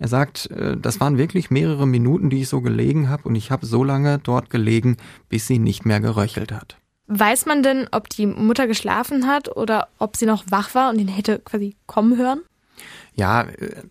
Er 0.00 0.08
sagt, 0.08 0.50
äh, 0.50 0.76
das 0.76 0.98
waren 0.98 1.16
wirklich 1.16 1.48
mehrere 1.48 1.86
Minuten, 1.86 2.28
die 2.28 2.40
ich 2.40 2.48
so 2.48 2.60
gelegen 2.60 3.08
habe 3.08 3.22
und 3.28 3.36
ich 3.36 3.52
habe 3.52 3.64
so 3.64 3.84
lange 3.84 4.18
dort 4.18 4.50
gelegen, 4.50 4.96
bis 5.28 5.46
sie 5.46 5.60
nicht 5.60 5.86
mehr 5.86 6.00
geröchelt 6.00 6.50
hat. 6.50 6.76
Weiß 7.06 7.46
man 7.46 7.62
denn, 7.62 7.86
ob 7.92 8.08
die 8.08 8.26
Mutter 8.26 8.66
geschlafen 8.66 9.28
hat 9.28 9.56
oder 9.56 9.86
ob 10.00 10.16
sie 10.16 10.26
noch 10.26 10.42
wach 10.50 10.74
war 10.74 10.90
und 10.90 10.98
ihn 10.98 11.06
hätte 11.06 11.38
quasi 11.38 11.76
kommen 11.86 12.18
hören? 12.18 12.40
Ja, 13.16 13.42
äh, 13.42 13.82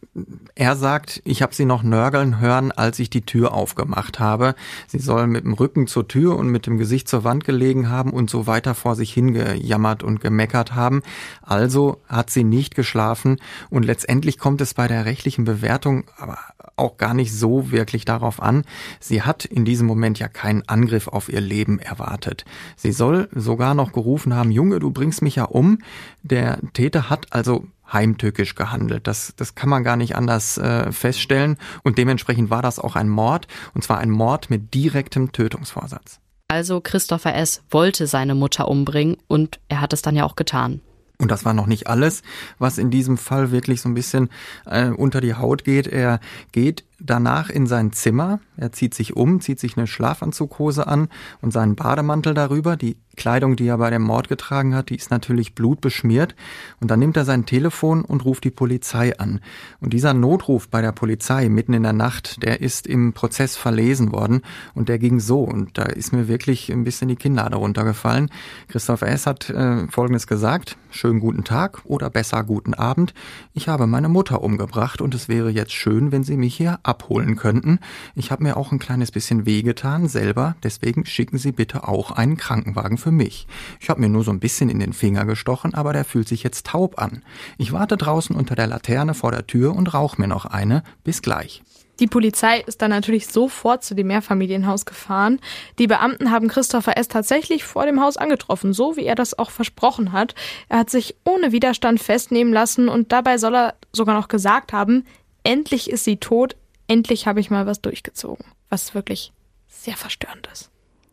er 0.54 0.76
sagt, 0.76 1.22
ich 1.26 1.42
habe 1.42 1.54
sie 1.54 1.66
noch 1.66 1.82
nörgeln 1.82 2.40
hören, 2.40 2.72
als 2.72 3.00
ich 3.00 3.10
die 3.10 3.26
Tür 3.26 3.54
aufgemacht 3.54 4.20
habe. 4.20 4.56
Sie 4.88 5.00
soll 5.00 5.26
mit 5.28 5.44
dem 5.44 5.54
Rücken 5.54 5.88
zur 5.88 6.08
Tür 6.08 6.38
und 6.38 6.48
mit 6.48 6.68
dem 6.68 6.78
Gesicht 6.78 7.10
zur 7.10 7.24
Wand 7.24 7.44
gelegen 7.44 7.90
haben 7.90 8.12
und 8.12 8.30
so 8.30 8.46
weiter 8.46 8.76
vor 8.76 8.96
sich 8.96 9.12
hingejammert 9.12 10.04
und 10.04 10.22
gemeckert 10.22 10.76
haben. 10.76 11.02
Also 11.42 12.02
hat 12.08 12.30
sie 12.30 12.44
nicht 12.44 12.76
geschlafen 12.76 13.38
und 13.72 13.84
letztendlich 13.84 14.38
kommt 14.38 14.62
es 14.62 14.76
bei 14.76 14.88
der 14.88 15.06
rechtlichen 15.06 15.44
Bewertung 15.44 16.06
aber 16.18 16.38
auch 16.78 16.98
gar 16.98 17.14
nicht 17.14 17.34
so 17.34 17.72
wirklich 17.72 18.06
darauf 18.06 18.42
an. 18.42 18.64
Sie 19.00 19.22
hat 19.22 19.46
in 19.46 19.66
diesem 19.66 19.88
Moment 19.88 20.20
ja 20.20 20.28
keinen 20.28 20.68
Angriff 20.68 21.08
auf 21.08 21.30
ihr 21.30 21.42
Leben 21.42 21.80
erwartet. 21.80 22.46
Sie 22.76 22.92
soll 22.92 23.30
sogar 23.34 23.74
noch 23.74 23.92
gerufen 23.92 24.36
haben, 24.36 24.52
Junge, 24.52 24.80
du 24.80 24.92
bringst 24.92 25.22
mich 25.22 25.38
ja 25.38 25.46
um. 25.46 25.80
Der 26.22 26.60
Täter 26.74 27.10
hat 27.10 27.28
also 27.32 27.66
heimtückisch 27.92 28.56
gehandelt. 28.56 29.08
Das, 29.08 29.34
das 29.36 29.56
kann 29.56 29.70
man 29.70 29.84
gar 29.84 29.96
nicht 29.96 30.16
anders 30.16 30.58
äh, 30.58 30.92
feststellen. 30.92 31.58
Und 31.84 31.98
dementsprechend 31.98 32.50
war 32.50 32.62
das 32.62 32.80
auch 32.80 32.96
ein 32.96 33.10
Mord, 33.10 33.48
und 33.74 33.84
zwar 33.84 34.00
ein 34.00 34.10
Mord 34.10 34.50
mit 34.50 34.74
direktem 34.74 35.32
Tötungsvorsatz. 35.32 36.20
Also 36.48 36.80
Christopher 36.80 37.36
S. 37.36 37.64
wollte 37.72 38.08
seine 38.08 38.36
Mutter 38.36 38.68
umbringen 38.68 39.18
und 39.28 39.60
er 39.68 39.82
hat 39.82 39.94
es 39.94 40.02
dann 40.02 40.16
ja 40.16 40.26
auch 40.26 40.36
getan. 40.36 40.82
Und 41.18 41.32
das 41.32 41.46
war 41.46 41.54
noch 41.54 41.66
nicht 41.66 41.88
alles, 41.88 42.24
was 42.60 42.78
in 42.78 42.92
diesem 42.92 43.18
Fall 43.18 43.52
wirklich 43.52 43.82
so 43.82 43.90
ein 43.90 43.94
bisschen 43.94 44.30
äh, 44.66 44.90
unter 44.90 45.22
die 45.22 45.34
Haut 45.34 45.64
geht. 45.64 45.88
Er 45.88 46.20
geht 46.52 46.84
danach 47.00 47.50
in 47.50 47.68
sein 47.68 47.92
Zimmer, 47.92 48.40
er 48.58 48.72
zieht 48.72 48.94
sich 48.94 49.16
um, 49.16 49.42
zieht 49.42 49.60
sich 49.60 49.78
eine 49.78 49.88
Schlafanzughose 49.88 50.88
an 50.88 51.10
und 51.42 51.52
seinen 51.52 51.76
Bademantel 51.76 52.34
darüber. 52.34 52.78
Die 52.78 52.98
Kleidung, 53.16 53.56
die 53.56 53.68
er 53.68 53.78
bei 53.78 53.90
dem 53.90 54.02
Mord 54.02 54.28
getragen 54.28 54.76
hat, 54.76 54.90
die 54.90 54.96
ist 54.96 55.12
natürlich 55.12 55.56
blutbeschmiert. 55.56 56.36
Und 56.80 56.92
dann 56.92 57.00
nimmt 57.00 57.18
er 57.18 57.26
sein 57.26 57.46
Telefon 57.46 58.04
und 58.04 58.26
ruft 58.26 58.44
die 58.44 58.52
Polizei 58.52 59.18
an. 59.18 59.40
Und 59.80 59.94
dieser 59.94 60.14
Notruf 60.14 60.68
bei 60.68 60.82
der 60.82 60.92
Polizei 60.92 61.50
mitten 61.50 61.74
in 61.74 61.84
der 61.84 61.94
Nacht, 61.94 62.44
der 62.44 62.62
ist 62.62 62.88
im 62.88 63.14
Prozess 63.14 63.56
verlesen 63.56 64.12
worden 64.12 64.42
und 64.74 64.90
der 64.90 65.00
ging 65.00 65.20
so. 65.20 65.42
Und 65.42 65.78
da 65.78 65.84
ist 65.84 66.14
mir 66.14 66.28
wirklich 66.28 66.72
ein 66.72 66.84
bisschen 66.84 67.08
die 67.08 67.16
Kinnlade 67.16 67.58
runtergefallen. 67.58 68.30
Christoph 68.68 69.02
S. 69.02 69.26
hat 69.26 69.50
äh, 69.50 69.88
Folgendes 69.88 70.28
gesagt. 70.28 70.78
Schönen 70.90 71.20
guten 71.20 71.44
Tag 71.44 71.82
oder 71.86 72.10
besser 72.10 72.44
guten 72.44 72.74
Abend. 72.74 73.14
Ich 73.54 73.68
habe 73.68 73.88
meine 73.88 74.10
Mutter 74.10 74.42
umgebracht 74.42 75.02
und 75.02 75.14
es 75.14 75.28
wäre 75.28 75.50
jetzt 75.50 75.74
schön, 75.74 76.12
wenn 76.12 76.24
Sie 76.24 76.38
mich 76.38 76.56
hier 76.56 76.80
abholen 76.88 77.36
könnten. 77.36 77.80
Ich 78.16 78.32
habe 78.32 78.44
mir 78.44 78.58
auch 78.58 78.72
ein 78.72 78.80
kleines 78.80 79.12
bisschen 79.12 79.46
wehgetan 79.46 80.08
selber, 80.08 80.56
deswegen 80.64 81.06
schicken 81.06 81.38
Sie 81.38 81.52
bitte 81.52 81.88
auch 81.88 82.12
einen 82.12 82.38
Krankenwagen 82.38 82.98
für 82.98 83.12
mich. 83.12 83.48
Ich 83.80 83.90
habe 83.90 84.02
mir 84.02 84.10
nur 84.10 84.24
so 84.24 84.32
ein 84.32 84.40
bisschen 84.40 84.70
in 84.70 84.80
den 84.80 84.94
Finger 84.94 85.26
gestochen, 85.26 85.74
aber 85.74 85.94
der 85.94 86.06
fühlt 86.06 86.28
sich 86.28 86.44
jetzt 86.44 86.68
taub 86.68 87.00
an. 87.02 87.24
Ich 87.58 87.74
warte 87.74 87.98
draußen 87.98 88.36
unter 88.36 88.56
der 88.56 88.68
Laterne 88.68 89.14
vor 89.14 89.32
der 89.32 89.48
Tür 89.48 89.76
und 89.76 89.94
rauche 89.94 90.20
mir 90.22 90.28
noch 90.28 90.46
eine. 90.46 90.84
Bis 91.04 91.22
gleich. 91.22 91.64
Die 92.00 92.08
Polizei 92.08 92.60
ist 92.60 92.82
dann 92.82 92.90
natürlich 92.90 93.28
sofort 93.28 93.84
zu 93.84 93.96
dem 93.96 94.08
Mehrfamilienhaus 94.08 94.86
gefahren. 94.86 95.40
Die 95.80 95.88
Beamten 95.88 96.30
haben 96.30 96.50
Christopher 96.50 96.98
S. 96.98 97.08
tatsächlich 97.08 97.64
vor 97.64 97.86
dem 97.86 98.02
Haus 98.02 98.18
angetroffen, 98.18 98.74
so 98.74 98.98
wie 98.98 99.06
er 99.06 99.16
das 99.16 99.38
auch 99.40 99.50
versprochen 99.50 100.12
hat. 100.12 100.36
Er 100.68 100.80
hat 100.80 100.90
sich 100.90 101.16
ohne 101.24 101.52
Widerstand 101.54 102.02
festnehmen 102.02 102.52
lassen 102.52 102.90
und 102.90 103.12
dabei 103.12 103.38
soll 103.38 103.56
er 103.56 103.76
sogar 103.94 104.16
noch 104.16 104.28
gesagt 104.28 104.74
haben, 104.74 105.06
endlich 105.44 105.90
ist 105.90 106.04
sie 106.04 106.18
tot, 106.18 106.58
endlich 106.88 107.28
habe 107.28 107.40
ich 107.40 107.50
mal 107.50 107.66
was 107.66 107.82
durchgezogen, 107.82 108.46
was 108.70 108.94
wirklich 108.94 109.32
sehr 109.68 109.98
verstörend 109.98 110.48
ist. 110.52 110.70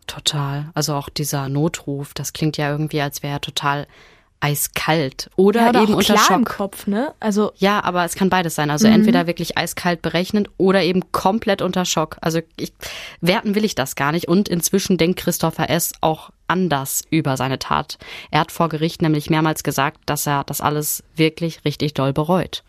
Total. 0.06 0.70
Also 0.74 0.94
auch 0.94 1.08
dieser 1.08 1.48
Notruf, 1.48 2.14
das 2.14 2.32
klingt 2.32 2.56
ja 2.56 2.70
irgendwie, 2.70 3.00
als 3.00 3.22
wäre 3.22 3.34
er 3.34 3.40
total 3.40 3.86
eiskalt 4.42 5.30
oder 5.36 5.72
ja, 5.72 5.82
eben 5.82 5.94
unter 5.94 6.14
klar 6.14 6.26
Schock. 6.26 6.36
im 6.36 6.44
Kopf, 6.44 6.86
ne? 6.88 7.14
Also 7.20 7.52
ja, 7.56 7.82
aber 7.84 8.04
es 8.04 8.16
kann 8.16 8.28
beides 8.28 8.56
sein. 8.56 8.70
Also 8.70 8.88
mhm. 8.88 8.94
entweder 8.94 9.28
wirklich 9.28 9.56
eiskalt 9.56 10.02
berechnend 10.02 10.50
oder 10.58 10.82
eben 10.82 11.12
komplett 11.12 11.62
unter 11.62 11.84
Schock. 11.84 12.16
Also 12.20 12.40
ich, 12.56 12.72
werten 13.20 13.54
will 13.54 13.64
ich 13.64 13.76
das 13.76 13.94
gar 13.94 14.10
nicht. 14.10 14.26
Und 14.26 14.48
inzwischen 14.48 14.98
denkt 14.98 15.20
Christopher 15.20 15.70
S. 15.70 15.92
auch 16.00 16.30
anders 16.48 17.02
über 17.08 17.36
seine 17.36 17.60
Tat. 17.60 17.98
Er 18.32 18.40
hat 18.40 18.50
vor 18.50 18.68
Gericht 18.68 19.00
nämlich 19.00 19.30
mehrmals 19.30 19.62
gesagt, 19.62 20.00
dass 20.06 20.26
er 20.26 20.42
das 20.42 20.60
alles 20.60 21.04
wirklich 21.14 21.64
richtig 21.64 21.94
doll 21.94 22.12
bereut. 22.12 22.64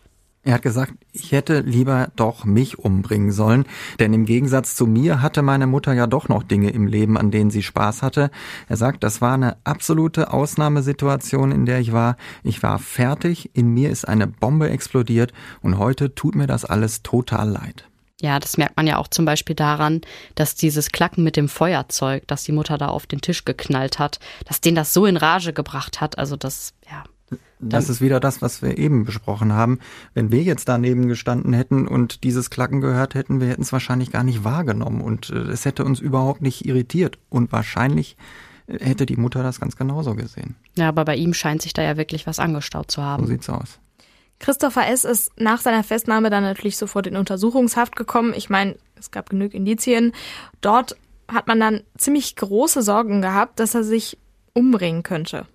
Er 0.46 0.54
hat 0.54 0.62
gesagt, 0.62 0.92
ich 1.12 1.32
hätte 1.32 1.60
lieber 1.60 2.08
doch 2.16 2.44
mich 2.44 2.78
umbringen 2.78 3.32
sollen, 3.32 3.64
denn 3.98 4.12
im 4.12 4.26
Gegensatz 4.26 4.76
zu 4.76 4.86
mir 4.86 5.22
hatte 5.22 5.40
meine 5.40 5.66
Mutter 5.66 5.94
ja 5.94 6.06
doch 6.06 6.28
noch 6.28 6.42
Dinge 6.42 6.68
im 6.68 6.86
Leben, 6.86 7.16
an 7.16 7.30
denen 7.30 7.50
sie 7.50 7.62
Spaß 7.62 8.02
hatte. 8.02 8.30
Er 8.68 8.76
sagt, 8.76 9.04
das 9.04 9.22
war 9.22 9.32
eine 9.32 9.56
absolute 9.64 10.34
Ausnahmesituation, 10.34 11.50
in 11.50 11.64
der 11.64 11.80
ich 11.80 11.92
war. 11.92 12.18
Ich 12.42 12.62
war 12.62 12.78
fertig, 12.78 13.50
in 13.54 13.68
mir 13.72 13.88
ist 13.88 14.06
eine 14.06 14.26
Bombe 14.26 14.68
explodiert 14.68 15.32
und 15.62 15.78
heute 15.78 16.14
tut 16.14 16.34
mir 16.34 16.46
das 16.46 16.66
alles 16.66 17.02
total 17.02 17.48
leid. 17.48 17.88
Ja, 18.20 18.38
das 18.38 18.58
merkt 18.58 18.76
man 18.76 18.86
ja 18.86 18.98
auch 18.98 19.08
zum 19.08 19.24
Beispiel 19.24 19.56
daran, 19.56 20.02
dass 20.34 20.54
dieses 20.54 20.90
Klacken 20.90 21.24
mit 21.24 21.36
dem 21.36 21.48
Feuerzeug, 21.48 22.26
das 22.26 22.44
die 22.44 22.52
Mutter 22.52 22.76
da 22.76 22.88
auf 22.88 23.06
den 23.06 23.20
Tisch 23.20 23.44
geknallt 23.44 23.98
hat, 23.98 24.18
dass 24.44 24.60
den 24.60 24.74
das 24.74 24.92
so 24.92 25.06
in 25.06 25.16
Rage 25.16 25.52
gebracht 25.52 26.00
hat. 26.00 26.18
Also 26.18 26.36
das, 26.36 26.74
ja, 26.88 27.04
das 27.60 27.88
ist 27.88 28.00
wieder 28.00 28.20
das, 28.20 28.42
was 28.42 28.62
wir 28.62 28.78
eben 28.78 29.04
besprochen 29.04 29.52
haben. 29.52 29.78
Wenn 30.12 30.30
wir 30.30 30.42
jetzt 30.42 30.68
daneben 30.68 31.08
gestanden 31.08 31.52
hätten 31.52 31.86
und 31.88 32.24
dieses 32.24 32.50
Klacken 32.50 32.80
gehört 32.80 33.14
hätten, 33.14 33.40
wir 33.40 33.48
hätten 33.48 33.62
es 33.62 33.72
wahrscheinlich 33.72 34.10
gar 34.10 34.24
nicht 34.24 34.44
wahrgenommen 34.44 35.00
und 35.00 35.30
äh, 35.30 35.38
es 35.50 35.64
hätte 35.64 35.84
uns 35.84 36.00
überhaupt 36.00 36.42
nicht 36.42 36.66
irritiert 36.66 37.18
und 37.30 37.52
wahrscheinlich 37.52 38.16
äh, 38.66 38.84
hätte 38.84 39.06
die 39.06 39.16
Mutter 39.16 39.42
das 39.42 39.60
ganz 39.60 39.76
genauso 39.76 40.14
gesehen. 40.14 40.56
Ja, 40.76 40.88
aber 40.88 41.04
bei 41.04 41.16
ihm 41.16 41.34
scheint 41.34 41.62
sich 41.62 41.72
da 41.72 41.82
ja 41.82 41.96
wirklich 41.96 42.26
was 42.26 42.38
angestaut 42.38 42.90
zu 42.90 43.02
haben. 43.02 43.24
So 43.24 43.30
sieht's 43.30 43.48
aus. 43.48 43.78
Christopher 44.40 44.88
S. 44.88 45.04
ist 45.04 45.32
nach 45.38 45.60
seiner 45.60 45.84
Festnahme 45.84 46.28
dann 46.28 46.42
natürlich 46.42 46.76
sofort 46.76 47.06
in 47.06 47.16
Untersuchungshaft 47.16 47.96
gekommen. 47.96 48.34
Ich 48.36 48.50
meine, 48.50 48.76
es 48.98 49.10
gab 49.10 49.30
genug 49.30 49.54
Indizien. 49.54 50.12
Dort 50.60 50.96
hat 51.28 51.46
man 51.46 51.60
dann 51.60 51.82
ziemlich 51.96 52.36
große 52.36 52.82
Sorgen 52.82 53.22
gehabt, 53.22 53.60
dass 53.60 53.74
er 53.74 53.84
sich 53.84 54.18
umbringen 54.52 55.02
könnte. 55.02 55.46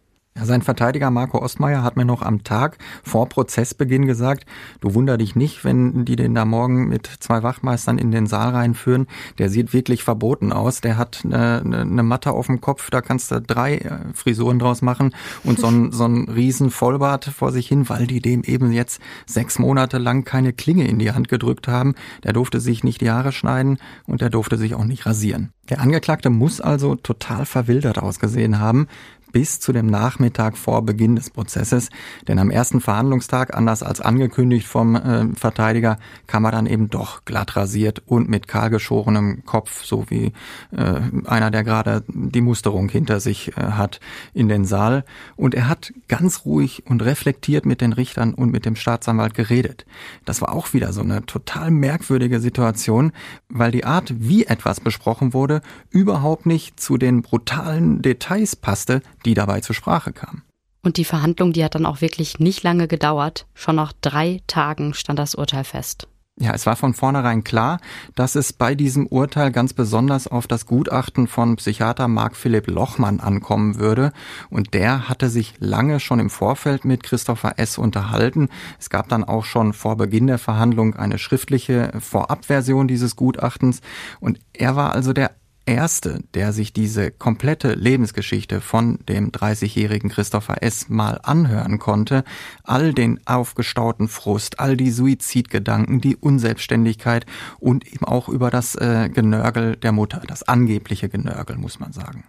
Sein 0.44 0.62
Verteidiger 0.62 1.12
Marco 1.12 1.42
Ostmeier 1.42 1.84
hat 1.84 1.98
mir 1.98 2.06
noch 2.06 2.22
am 2.22 2.44
Tag 2.44 2.78
vor 3.04 3.28
Prozessbeginn 3.30 4.06
gesagt, 4.06 4.46
du 4.82 4.94
wunder 4.94 5.18
dich 5.18 5.36
nicht, 5.36 5.64
wenn 5.64 6.06
die 6.06 6.16
den 6.16 6.36
da 6.36 6.46
morgen 6.46 6.88
mit 6.88 7.10
zwei 7.20 7.44
Wachmeistern 7.44 7.98
in 7.98 8.12
den 8.12 8.28
Saal 8.28 8.52
reinführen. 8.52 9.08
Der 9.38 9.50
sieht 9.50 9.74
wirklich 9.74 10.04
verboten 10.04 10.52
aus. 10.52 10.82
Der 10.82 10.98
hat 10.98 11.22
eine, 11.24 11.62
eine 11.64 12.04
Matte 12.04 12.32
auf 12.32 12.48
dem 12.48 12.62
Kopf, 12.62 12.90
da 12.90 13.02
kannst 13.02 13.32
du 13.32 13.42
drei 13.42 13.78
äh, 13.78 14.00
Frisuren 14.14 14.60
draus 14.60 14.82
machen 14.82 15.14
und 15.44 15.60
so 15.60 15.68
ein, 15.68 15.92
so 16.00 16.06
ein 16.06 16.30
riesen 16.30 16.70
Vollbart 16.70 17.26
vor 17.26 17.52
sich 17.52 17.68
hin, 17.68 17.90
weil 17.90 18.08
die 18.08 18.22
dem 18.22 18.44
eben 18.44 18.72
jetzt 18.72 19.02
sechs 19.26 19.60
Monate 19.60 19.98
lang 19.98 20.24
keine 20.24 20.54
Klinge 20.54 20.88
in 20.88 21.00
die 21.00 21.12
Hand 21.12 21.28
gedrückt 21.28 21.68
haben. 21.68 21.96
Der 22.24 22.34
durfte 22.34 22.60
sich 22.60 22.84
nicht 22.84 23.02
die 23.02 23.12
Haare 23.12 23.32
schneiden 23.32 23.80
und 24.06 24.22
der 24.22 24.30
durfte 24.30 24.58
sich 24.58 24.76
auch 24.76 24.86
nicht 24.86 25.06
rasieren. 25.06 25.52
Der 25.70 25.82
Angeklagte 25.82 26.32
muss 26.32 26.60
also 26.62 26.96
total 26.96 27.46
verwildert 27.46 28.00
ausgesehen 28.00 28.60
haben, 28.60 28.88
bis 29.32 29.60
zu 29.60 29.74
dem 29.74 29.88
Nachmittag 29.88 30.58
vor 30.58 30.84
Beginn 30.84 31.16
des 31.16 31.30
Prozesses. 31.30 31.90
Denn 32.28 32.40
am 32.40 32.52
ersten 32.52 32.82
Verhandlungstag, 32.82 33.56
anders 33.56 33.84
als 33.84 34.02
angekündigt 34.02 34.68
vom 34.68 34.96
äh, 34.96 35.28
Verteidiger, 35.36 35.98
kam 36.28 36.46
er 36.46 36.52
dann 36.52 36.66
eben 36.66 36.90
doch 36.90 37.26
glatt 37.26 37.56
rasiert 37.56 38.02
und 38.06 38.30
mit 38.30 38.48
kahlgeschorenem 38.48 39.46
Kopf, 39.46 39.84
so 39.84 40.06
wie 40.10 40.34
äh, 40.72 41.02
einer, 41.26 41.52
der 41.52 41.64
gerade 41.64 42.04
die 42.08 42.42
Musterung 42.42 42.90
hinter 42.90 43.20
sich 43.20 43.56
äh, 43.58 43.62
hat, 43.62 44.00
in 44.34 44.50
den 44.50 44.66
Saal. 44.66 45.04
Und 45.36 45.56
er 45.56 45.68
hat 45.68 45.94
ganz 46.08 46.46
ruhig 46.46 46.84
und 46.88 47.04
reflektiert 47.04 47.66
mit 47.66 47.82
den 47.82 47.94
Richtern 47.94 48.34
und 48.34 48.52
mit 48.52 48.66
dem 48.66 48.76
Staatsanwalt 48.76 49.34
geredet. 49.34 49.86
Das 50.26 50.42
war 50.42 50.52
auch 50.54 50.74
wieder 50.74 50.94
so 50.94 51.02
eine 51.02 51.26
total 51.26 51.72
merkwürdige 51.72 52.40
Situation, 52.40 53.12
weil 53.50 53.72
die 53.72 53.86
Art, 53.86 54.14
wie 54.18 54.46
etwas 54.46 54.80
besprochen 54.80 55.34
wurde, 55.34 55.62
überhaupt 55.90 56.46
nicht 56.46 56.80
zu 56.80 56.98
den 56.98 57.22
brutalen 57.22 58.02
Details 58.02 58.56
passte, 58.56 59.02
die 59.26 59.34
dabei 59.34 59.62
zur 59.62 59.76
Sprache 59.76 60.14
kamen. 60.14 60.44
Und 60.82 60.98
die 60.98 61.06
Verhandlung, 61.06 61.54
die 61.54 61.64
hat 61.64 61.76
dann 61.76 61.86
auch 61.86 62.02
wirklich 62.02 62.40
nicht 62.40 62.64
lange 62.64 62.88
gedauert. 62.88 63.46
Schon 63.54 63.76
nach 63.76 63.94
drei 64.02 64.42
Tagen 64.48 64.94
stand 64.94 65.20
das 65.20 65.36
Urteil 65.36 65.66
fest. 65.66 66.08
Ja, 66.42 66.54
es 66.54 66.66
war 66.66 66.78
von 66.78 66.94
vornherein 66.94 67.44
klar, 67.44 67.82
dass 68.16 68.36
es 68.36 68.54
bei 68.54 68.74
diesem 68.74 69.08
Urteil 69.08 69.52
ganz 69.52 69.74
besonders 69.74 70.26
auf 70.26 70.48
das 70.48 70.66
Gutachten 70.66 71.28
von 71.28 71.58
Psychiater 71.58 72.08
Marc 72.08 72.38
Philipp 72.38 72.68
Lochmann 72.68 73.20
ankommen 73.20 73.78
würde. 73.78 74.14
Und 74.50 74.74
der 74.74 75.10
hatte 75.10 75.30
sich 75.30 75.56
lange 75.60 76.00
schon 76.00 76.20
im 76.20 76.30
Vorfeld 76.30 76.86
mit 76.86 77.04
Christopher 77.04 77.56
S. 77.60 77.78
unterhalten. 77.78 78.48
Es 78.80 78.90
gab 78.90 79.10
dann 79.10 79.26
auch 79.26 79.44
schon 79.44 79.74
vor 79.74 79.98
Beginn 79.98 80.28
der 80.28 80.38
Verhandlung 80.38 80.96
eine 80.96 81.18
schriftliche 81.18 81.92
Vorabversion 82.00 82.88
dieses 82.88 83.18
Gutachtens. 83.18 83.82
Und 84.22 84.40
er 84.54 84.78
war 84.78 84.94
also 84.94 85.12
der 85.12 85.32
Erste, 85.70 86.24
der 86.34 86.52
sich 86.52 86.74
diese 86.74 87.12
komplette 87.12 87.74
Lebensgeschichte 87.74 88.60
von 88.60 88.98
dem 89.08 89.32
30-jährigen 89.32 90.10
Christopher 90.10 90.64
S. 90.64 90.90
mal 90.90 91.20
anhören 91.22 91.78
konnte, 91.78 92.24
all 92.64 92.92
den 92.94 93.20
aufgestauten 93.28 94.08
Frust, 94.08 94.60
all 94.60 94.76
die 94.76 94.90
Suizidgedanken, 94.90 96.02
die 96.02 96.16
Unselbstständigkeit 96.16 97.28
und 97.60 97.86
eben 97.86 98.04
auch 98.04 98.30
über 98.30 98.50
das 98.50 98.74
äh, 98.74 99.10
Genörgel 99.14 99.76
der 99.76 99.92
Mutter, 99.92 100.24
das 100.28 100.42
angebliche 100.42 101.08
Genörgel, 101.08 101.58
muss 101.58 101.80
man 101.80 101.94
sagen. 101.94 102.24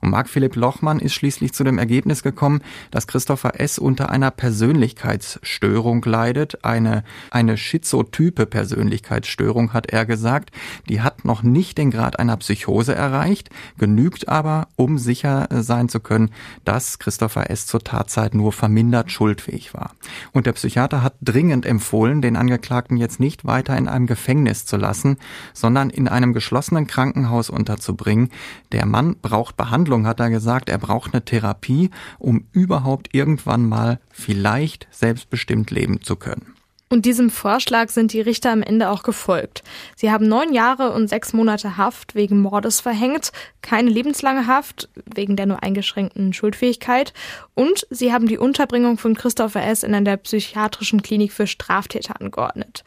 Und 0.00 0.10
Marc 0.10 0.28
Philipp 0.28 0.56
Lochmann 0.56 1.00
ist 1.00 1.14
schließlich 1.14 1.52
zu 1.52 1.64
dem 1.64 1.78
Ergebnis 1.78 2.22
gekommen, 2.22 2.62
dass 2.90 3.06
Christopher 3.06 3.60
S. 3.60 3.78
unter 3.78 4.10
einer 4.10 4.30
Persönlichkeitsstörung 4.30 6.04
leidet. 6.04 6.64
Eine, 6.64 7.04
eine 7.30 7.56
schizotype 7.56 8.46
Persönlichkeitsstörung, 8.46 9.72
hat 9.72 9.90
er 9.90 10.06
gesagt. 10.06 10.50
Die 10.88 11.00
hat 11.00 11.24
noch 11.24 11.42
nicht 11.42 11.78
den 11.78 11.90
Grad 11.90 12.18
einer 12.18 12.36
Psychose 12.36 12.94
erreicht, 12.94 13.50
genügt 13.78 14.28
aber, 14.28 14.68
um 14.76 14.98
sicher 14.98 15.48
sein 15.50 15.88
zu 15.88 16.00
können, 16.00 16.30
dass 16.64 16.98
Christopher 16.98 17.50
S. 17.50 17.66
zur 17.66 17.80
Tatzeit 17.80 18.34
nur 18.34 18.52
vermindert 18.52 19.10
schuldfähig 19.10 19.74
war. 19.74 19.92
Und 20.32 20.46
der 20.46 20.52
Psychiater 20.52 21.02
hat 21.02 21.14
dringend 21.22 21.66
empfohlen, 21.66 22.22
den 22.22 22.36
Angeklagten 22.36 22.96
jetzt 22.96 23.20
nicht 23.20 23.44
weiter 23.44 23.76
in 23.76 23.88
einem 23.88 24.06
Gefängnis 24.06 24.66
zu 24.66 24.76
lassen, 24.76 25.16
sondern 25.52 25.90
in 25.90 26.08
einem 26.08 26.32
geschlossenen 26.32 26.86
Krankenhaus 26.86 27.50
unterzubringen. 27.50 28.30
Der 28.72 28.86
Mann 28.86 29.16
braucht 29.20 29.56
Behandlung, 29.56 29.65
hat 29.70 30.20
er 30.20 30.30
gesagt. 30.30 30.68
Er 30.68 30.78
braucht 30.78 31.12
eine 31.12 31.24
Therapie, 31.24 31.90
um 32.18 32.46
überhaupt 32.52 33.08
irgendwann 33.12 33.68
mal 33.68 34.00
vielleicht 34.10 34.86
selbstbestimmt 34.90 35.70
leben 35.70 36.02
zu 36.02 36.16
können. 36.16 36.56
Und 36.88 37.04
diesem 37.04 37.30
Vorschlag 37.30 37.88
sind 37.88 38.12
die 38.12 38.20
Richter 38.20 38.52
am 38.52 38.62
Ende 38.62 38.90
auch 38.90 39.02
gefolgt. 39.02 39.64
Sie 39.96 40.12
haben 40.12 40.28
neun 40.28 40.52
Jahre 40.54 40.92
und 40.92 41.08
sechs 41.08 41.32
Monate 41.32 41.76
Haft 41.76 42.14
wegen 42.14 42.40
Mordes 42.40 42.80
verhängt, 42.80 43.32
keine 43.60 43.90
lebenslange 43.90 44.46
Haft 44.46 44.88
wegen 45.12 45.34
der 45.34 45.46
nur 45.46 45.64
eingeschränkten 45.64 46.32
Schuldfähigkeit 46.32 47.12
und 47.54 47.88
sie 47.90 48.12
haben 48.12 48.28
die 48.28 48.38
Unterbringung 48.38 48.98
von 48.98 49.14
Christopher 49.14 49.64
S. 49.64 49.82
in 49.82 49.94
einer 49.94 50.16
psychiatrischen 50.16 51.02
Klinik 51.02 51.32
für 51.32 51.48
Straftäter 51.48 52.20
angeordnet. 52.20 52.84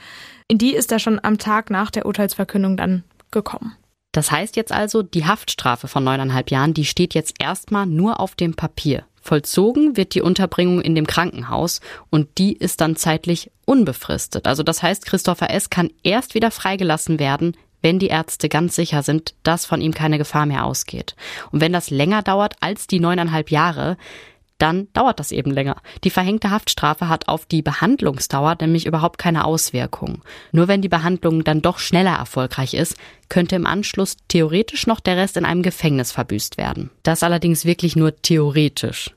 In 0.48 0.58
die 0.58 0.76
ist 0.76 0.94
er 0.94 1.00
schon 1.00 1.20
am 1.22 1.38
Tag 1.38 1.70
nach 1.70 1.92
der 1.92 2.06
Urteilsverkündung 2.06 2.78
dann 2.78 3.04
gekommen. 3.32 3.76
Das 4.20 4.32
heißt 4.32 4.58
jetzt 4.58 4.74
also, 4.74 5.02
die 5.02 5.26
Haftstrafe 5.26 5.88
von 5.88 6.04
neuneinhalb 6.04 6.52
Jahren, 6.52 6.74
die 6.74 6.84
steht 6.84 7.14
jetzt 7.14 7.36
erstmal 7.40 7.86
nur 7.86 8.20
auf 8.20 8.36
dem 8.36 8.54
Papier. 8.54 9.06
Vollzogen 9.22 9.96
wird 9.96 10.14
die 10.14 10.22
Unterbringung 10.22 10.82
in 10.82 10.94
dem 10.94 11.08
Krankenhaus 11.08 11.80
und 12.10 12.28
die 12.38 12.52
ist 12.52 12.82
dann 12.82 12.98
zeitlich 12.98 13.50
unbefristet. 13.64 14.46
Also 14.46 14.62
das 14.62 14.84
heißt, 14.84 15.06
Christopher 15.06 15.52
S. 15.52 15.70
kann 15.70 15.90
erst 16.04 16.36
wieder 16.36 16.52
freigelassen 16.52 17.18
werden, 17.18 17.56
wenn 17.82 17.98
die 17.98 18.08
Ärzte 18.08 18.50
ganz 18.50 18.76
sicher 18.76 19.04
sind, 19.04 19.36
dass 19.44 19.66
von 19.66 19.80
ihm 19.80 19.94
keine 19.94 20.18
Gefahr 20.18 20.46
mehr 20.46 20.66
ausgeht. 20.66 21.16
Und 21.52 21.62
wenn 21.62 21.72
das 21.72 21.90
länger 21.90 22.22
dauert 22.22 22.56
als 22.60 22.88
die 22.88 23.00
neuneinhalb 23.00 23.50
Jahre, 23.50 23.96
dann 24.60 24.88
dauert 24.94 25.20
das 25.20 25.32
eben 25.32 25.52
länger. 25.52 25.78
Die 26.04 26.10
verhängte 26.10 26.52
Haftstrafe 26.52 27.10
hat 27.10 27.28
auf 27.28 27.46
die 27.46 27.62
Behandlungsdauer 27.62 28.58
nämlich 28.62 28.86
überhaupt 28.86 29.18
keine 29.18 29.46
Auswirkung. 29.46 30.22
Nur 30.52 30.68
wenn 30.68 30.82
die 30.82 30.90
Behandlung 30.90 31.44
dann 31.44 31.62
doch 31.62 31.80
schneller 31.80 32.16
erfolgreich 32.16 32.76
ist, 32.76 32.96
könnte 33.30 33.56
im 33.56 33.66
Anschluss 33.66 34.18
theoretisch 34.28 34.86
noch 34.86 35.00
der 35.00 35.18
Rest 35.18 35.38
in 35.38 35.46
einem 35.46 35.64
Gefängnis 35.64 36.12
verbüßt 36.12 36.58
werden. 36.58 36.92
Das 37.04 37.24
allerdings 37.24 37.66
wirklich 37.66 37.96
nur 37.96 38.16
theoretisch. 38.22 39.12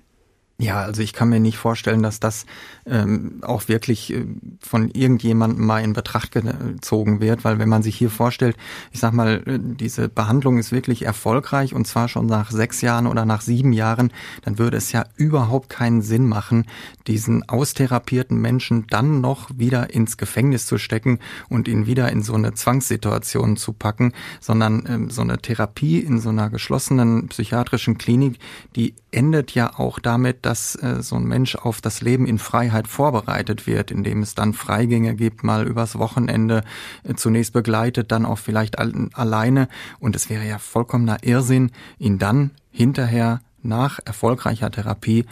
Ja, 0.62 0.82
also 0.82 1.02
ich 1.02 1.12
kann 1.12 1.28
mir 1.28 1.40
nicht 1.40 1.58
vorstellen, 1.58 2.04
dass 2.04 2.20
das 2.20 2.46
ähm, 2.86 3.40
auch 3.42 3.66
wirklich 3.66 4.12
äh, 4.12 4.24
von 4.60 4.90
irgendjemandem 4.90 5.66
mal 5.66 5.82
in 5.82 5.92
Betracht 5.92 6.30
gezogen 6.30 7.20
wird, 7.20 7.42
weil 7.42 7.58
wenn 7.58 7.68
man 7.68 7.82
sich 7.82 7.96
hier 7.96 8.10
vorstellt, 8.10 8.56
ich 8.92 9.00
sag 9.00 9.12
mal, 9.12 9.42
äh, 9.44 9.58
diese 9.60 10.08
Behandlung 10.08 10.58
ist 10.58 10.70
wirklich 10.70 11.02
erfolgreich 11.02 11.74
und 11.74 11.88
zwar 11.88 12.06
schon 12.06 12.26
nach 12.26 12.52
sechs 12.52 12.80
Jahren 12.80 13.08
oder 13.08 13.24
nach 13.24 13.40
sieben 13.40 13.72
Jahren, 13.72 14.12
dann 14.42 14.56
würde 14.56 14.76
es 14.76 14.92
ja 14.92 15.04
überhaupt 15.16 15.68
keinen 15.68 16.00
Sinn 16.00 16.28
machen, 16.28 16.66
diesen 17.08 17.48
austherapierten 17.48 18.40
Menschen 18.40 18.86
dann 18.88 19.20
noch 19.20 19.50
wieder 19.56 19.92
ins 19.92 20.16
Gefängnis 20.16 20.66
zu 20.66 20.78
stecken 20.78 21.18
und 21.48 21.66
ihn 21.66 21.86
wieder 21.86 22.12
in 22.12 22.22
so 22.22 22.34
eine 22.34 22.54
Zwangssituation 22.54 23.56
zu 23.56 23.72
packen, 23.72 24.12
sondern 24.38 24.84
ähm, 24.88 25.10
so 25.10 25.22
eine 25.22 25.38
Therapie 25.38 25.98
in 25.98 26.20
so 26.20 26.28
einer 26.28 26.50
geschlossenen 26.50 27.26
psychiatrischen 27.26 27.98
Klinik, 27.98 28.38
die 28.76 28.94
endet 29.10 29.52
ja 29.54 29.78
auch 29.78 29.98
damit, 29.98 30.46
dass 30.46 30.51
äh, 30.82 31.02
so 31.02 31.16
ein 31.16 31.24
Mensch 31.24 31.56
auf 31.56 31.80
das 31.80 32.00
Leben 32.00 32.26
in 32.26 32.38
Freiheit 32.38 32.88
vorbereitet 32.88 33.66
wird, 33.66 33.90
indem 33.90 34.22
es 34.22 34.34
dann 34.34 34.52
Freigänge 34.52 35.14
gibt, 35.14 35.42
mal 35.44 35.66
übers 35.66 35.98
Wochenende, 35.98 36.64
äh, 37.04 37.14
zunächst 37.14 37.52
begleitet, 37.52 38.12
dann 38.12 38.26
auch 38.26 38.38
vielleicht 38.38 38.78
al 38.78 38.92
alleine. 39.14 39.68
Und 39.98 40.16
es 40.16 40.30
wäre 40.30 40.46
ja 40.46 40.58
vollkommener 40.58 41.18
Irrsinn, 41.22 41.70
ihn 41.98 42.18
dann 42.18 42.50
hinterher 42.70 43.40
nach 43.62 44.00
erfolgreicher 44.04 44.70
Therapie 44.70 45.24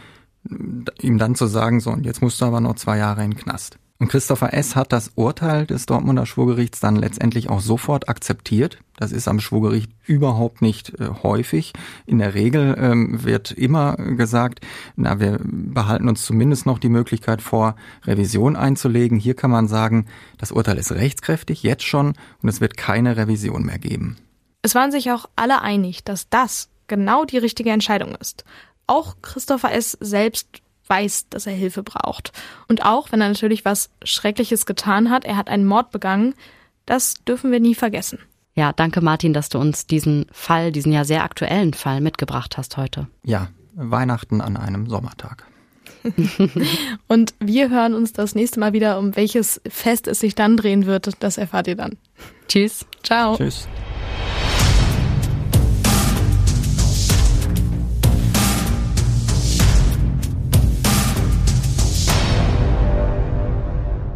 ihm 1.00 1.18
dann 1.18 1.34
zu 1.34 1.46
sagen, 1.46 1.80
so, 1.80 1.90
und 1.90 2.06
jetzt 2.06 2.22
musst 2.22 2.40
du 2.40 2.46
aber 2.46 2.60
noch 2.60 2.76
zwei 2.76 2.96
Jahre 2.96 3.22
in 3.24 3.32
den 3.32 3.38
Knast. 3.38 3.78
Und 4.00 4.08
Christopher 4.08 4.54
S. 4.54 4.76
hat 4.76 4.94
das 4.94 5.12
Urteil 5.14 5.66
des 5.66 5.84
Dortmunder 5.84 6.24
Schwurgerichts 6.24 6.80
dann 6.80 6.96
letztendlich 6.96 7.50
auch 7.50 7.60
sofort 7.60 8.08
akzeptiert. 8.08 8.78
Das 8.96 9.12
ist 9.12 9.28
am 9.28 9.40
Schwurgericht 9.40 9.92
überhaupt 10.06 10.62
nicht 10.62 10.98
äh, 10.98 11.10
häufig. 11.22 11.74
In 12.06 12.18
der 12.18 12.32
Regel 12.32 12.76
ähm, 12.78 13.24
wird 13.24 13.50
immer 13.52 13.96
gesagt, 13.96 14.60
na, 14.96 15.20
wir 15.20 15.38
behalten 15.42 16.08
uns 16.08 16.24
zumindest 16.24 16.64
noch 16.64 16.78
die 16.78 16.88
Möglichkeit 16.88 17.42
vor, 17.42 17.76
Revision 18.06 18.56
einzulegen. 18.56 19.18
Hier 19.18 19.34
kann 19.34 19.50
man 19.50 19.68
sagen, 19.68 20.06
das 20.38 20.50
Urteil 20.50 20.78
ist 20.78 20.92
rechtskräftig, 20.92 21.62
jetzt 21.62 21.84
schon, 21.84 22.14
und 22.40 22.48
es 22.48 22.62
wird 22.62 22.78
keine 22.78 23.18
Revision 23.18 23.64
mehr 23.64 23.78
geben. 23.78 24.16
Es 24.62 24.74
waren 24.74 24.92
sich 24.92 25.10
auch 25.10 25.28
alle 25.36 25.60
einig, 25.60 26.04
dass 26.04 26.30
das 26.30 26.70
genau 26.86 27.26
die 27.26 27.38
richtige 27.38 27.70
Entscheidung 27.70 28.14
ist. 28.14 28.44
Auch 28.86 29.16
Christopher 29.20 29.72
S. 29.72 29.98
selbst 30.00 30.62
weiß, 30.90 31.28
dass 31.30 31.46
er 31.46 31.54
Hilfe 31.54 31.82
braucht. 31.82 32.32
Und 32.68 32.84
auch 32.84 33.12
wenn 33.12 33.20
er 33.20 33.28
natürlich 33.28 33.64
was 33.64 33.90
Schreckliches 34.04 34.66
getan 34.66 35.08
hat, 35.10 35.24
er 35.24 35.36
hat 35.36 35.48
einen 35.48 35.64
Mord 35.64 35.90
begangen, 35.90 36.34
das 36.84 37.14
dürfen 37.26 37.52
wir 37.52 37.60
nie 37.60 37.74
vergessen. 37.74 38.18
Ja, 38.54 38.72
danke 38.72 39.00
Martin, 39.00 39.32
dass 39.32 39.48
du 39.48 39.58
uns 39.58 39.86
diesen 39.86 40.26
Fall, 40.32 40.72
diesen 40.72 40.92
ja 40.92 41.04
sehr 41.04 41.22
aktuellen 41.22 41.72
Fall 41.72 42.00
mitgebracht 42.00 42.58
hast 42.58 42.76
heute. 42.76 43.06
Ja, 43.22 43.48
Weihnachten 43.74 44.40
an 44.40 44.56
einem 44.56 44.88
Sommertag. 44.88 45.46
Und 47.08 47.34
wir 47.40 47.70
hören 47.70 47.94
uns 47.94 48.12
das 48.12 48.34
nächste 48.34 48.58
Mal 48.60 48.72
wieder, 48.72 48.98
um 48.98 49.16
welches 49.16 49.60
Fest 49.68 50.08
es 50.08 50.20
sich 50.20 50.34
dann 50.34 50.56
drehen 50.56 50.86
wird. 50.86 51.10
Das 51.20 51.38
erfahrt 51.38 51.68
ihr 51.68 51.76
dann. 51.76 51.96
Tschüss. 52.48 52.86
Ciao. 53.02 53.36
Tschüss. 53.36 53.68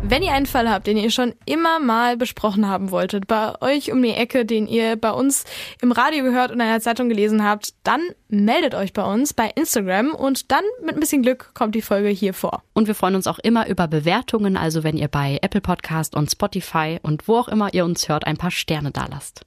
Wenn 0.06 0.22
ihr 0.22 0.32
einen 0.32 0.44
Fall 0.44 0.68
habt, 0.68 0.86
den 0.86 0.98
ihr 0.98 1.10
schon 1.10 1.32
immer 1.46 1.80
mal 1.80 2.18
besprochen 2.18 2.68
haben 2.68 2.90
wolltet, 2.90 3.26
bei 3.26 3.58
euch 3.62 3.90
um 3.90 4.02
die 4.02 4.10
Ecke, 4.10 4.44
den 4.44 4.66
ihr 4.66 4.96
bei 4.96 5.10
uns 5.10 5.44
im 5.80 5.92
Radio 5.92 6.22
gehört 6.24 6.50
und 6.50 6.56
in 6.56 6.60
einer 6.60 6.80
Zeitung 6.80 7.08
gelesen 7.08 7.42
habt, 7.42 7.72
dann 7.84 8.02
meldet 8.28 8.74
euch 8.74 8.92
bei 8.92 9.02
uns 9.02 9.32
bei 9.32 9.50
Instagram 9.54 10.10
und 10.14 10.52
dann 10.52 10.62
mit 10.84 10.94
ein 10.94 11.00
bisschen 11.00 11.22
Glück 11.22 11.52
kommt 11.54 11.74
die 11.74 11.80
Folge 11.80 12.10
hier 12.10 12.34
vor. 12.34 12.62
Und 12.74 12.86
wir 12.86 12.94
freuen 12.94 13.14
uns 13.14 13.26
auch 13.26 13.38
immer 13.38 13.66
über 13.66 13.88
Bewertungen, 13.88 14.58
also 14.58 14.84
wenn 14.84 14.98
ihr 14.98 15.08
bei 15.08 15.38
Apple 15.40 15.62
Podcast 15.62 16.14
und 16.14 16.30
Spotify 16.30 16.98
und 17.02 17.26
wo 17.26 17.38
auch 17.38 17.48
immer 17.48 17.72
ihr 17.72 17.86
uns 17.86 18.06
hört, 18.10 18.26
ein 18.26 18.36
paar 18.36 18.50
Sterne 18.50 18.90
dalasst. 18.90 19.46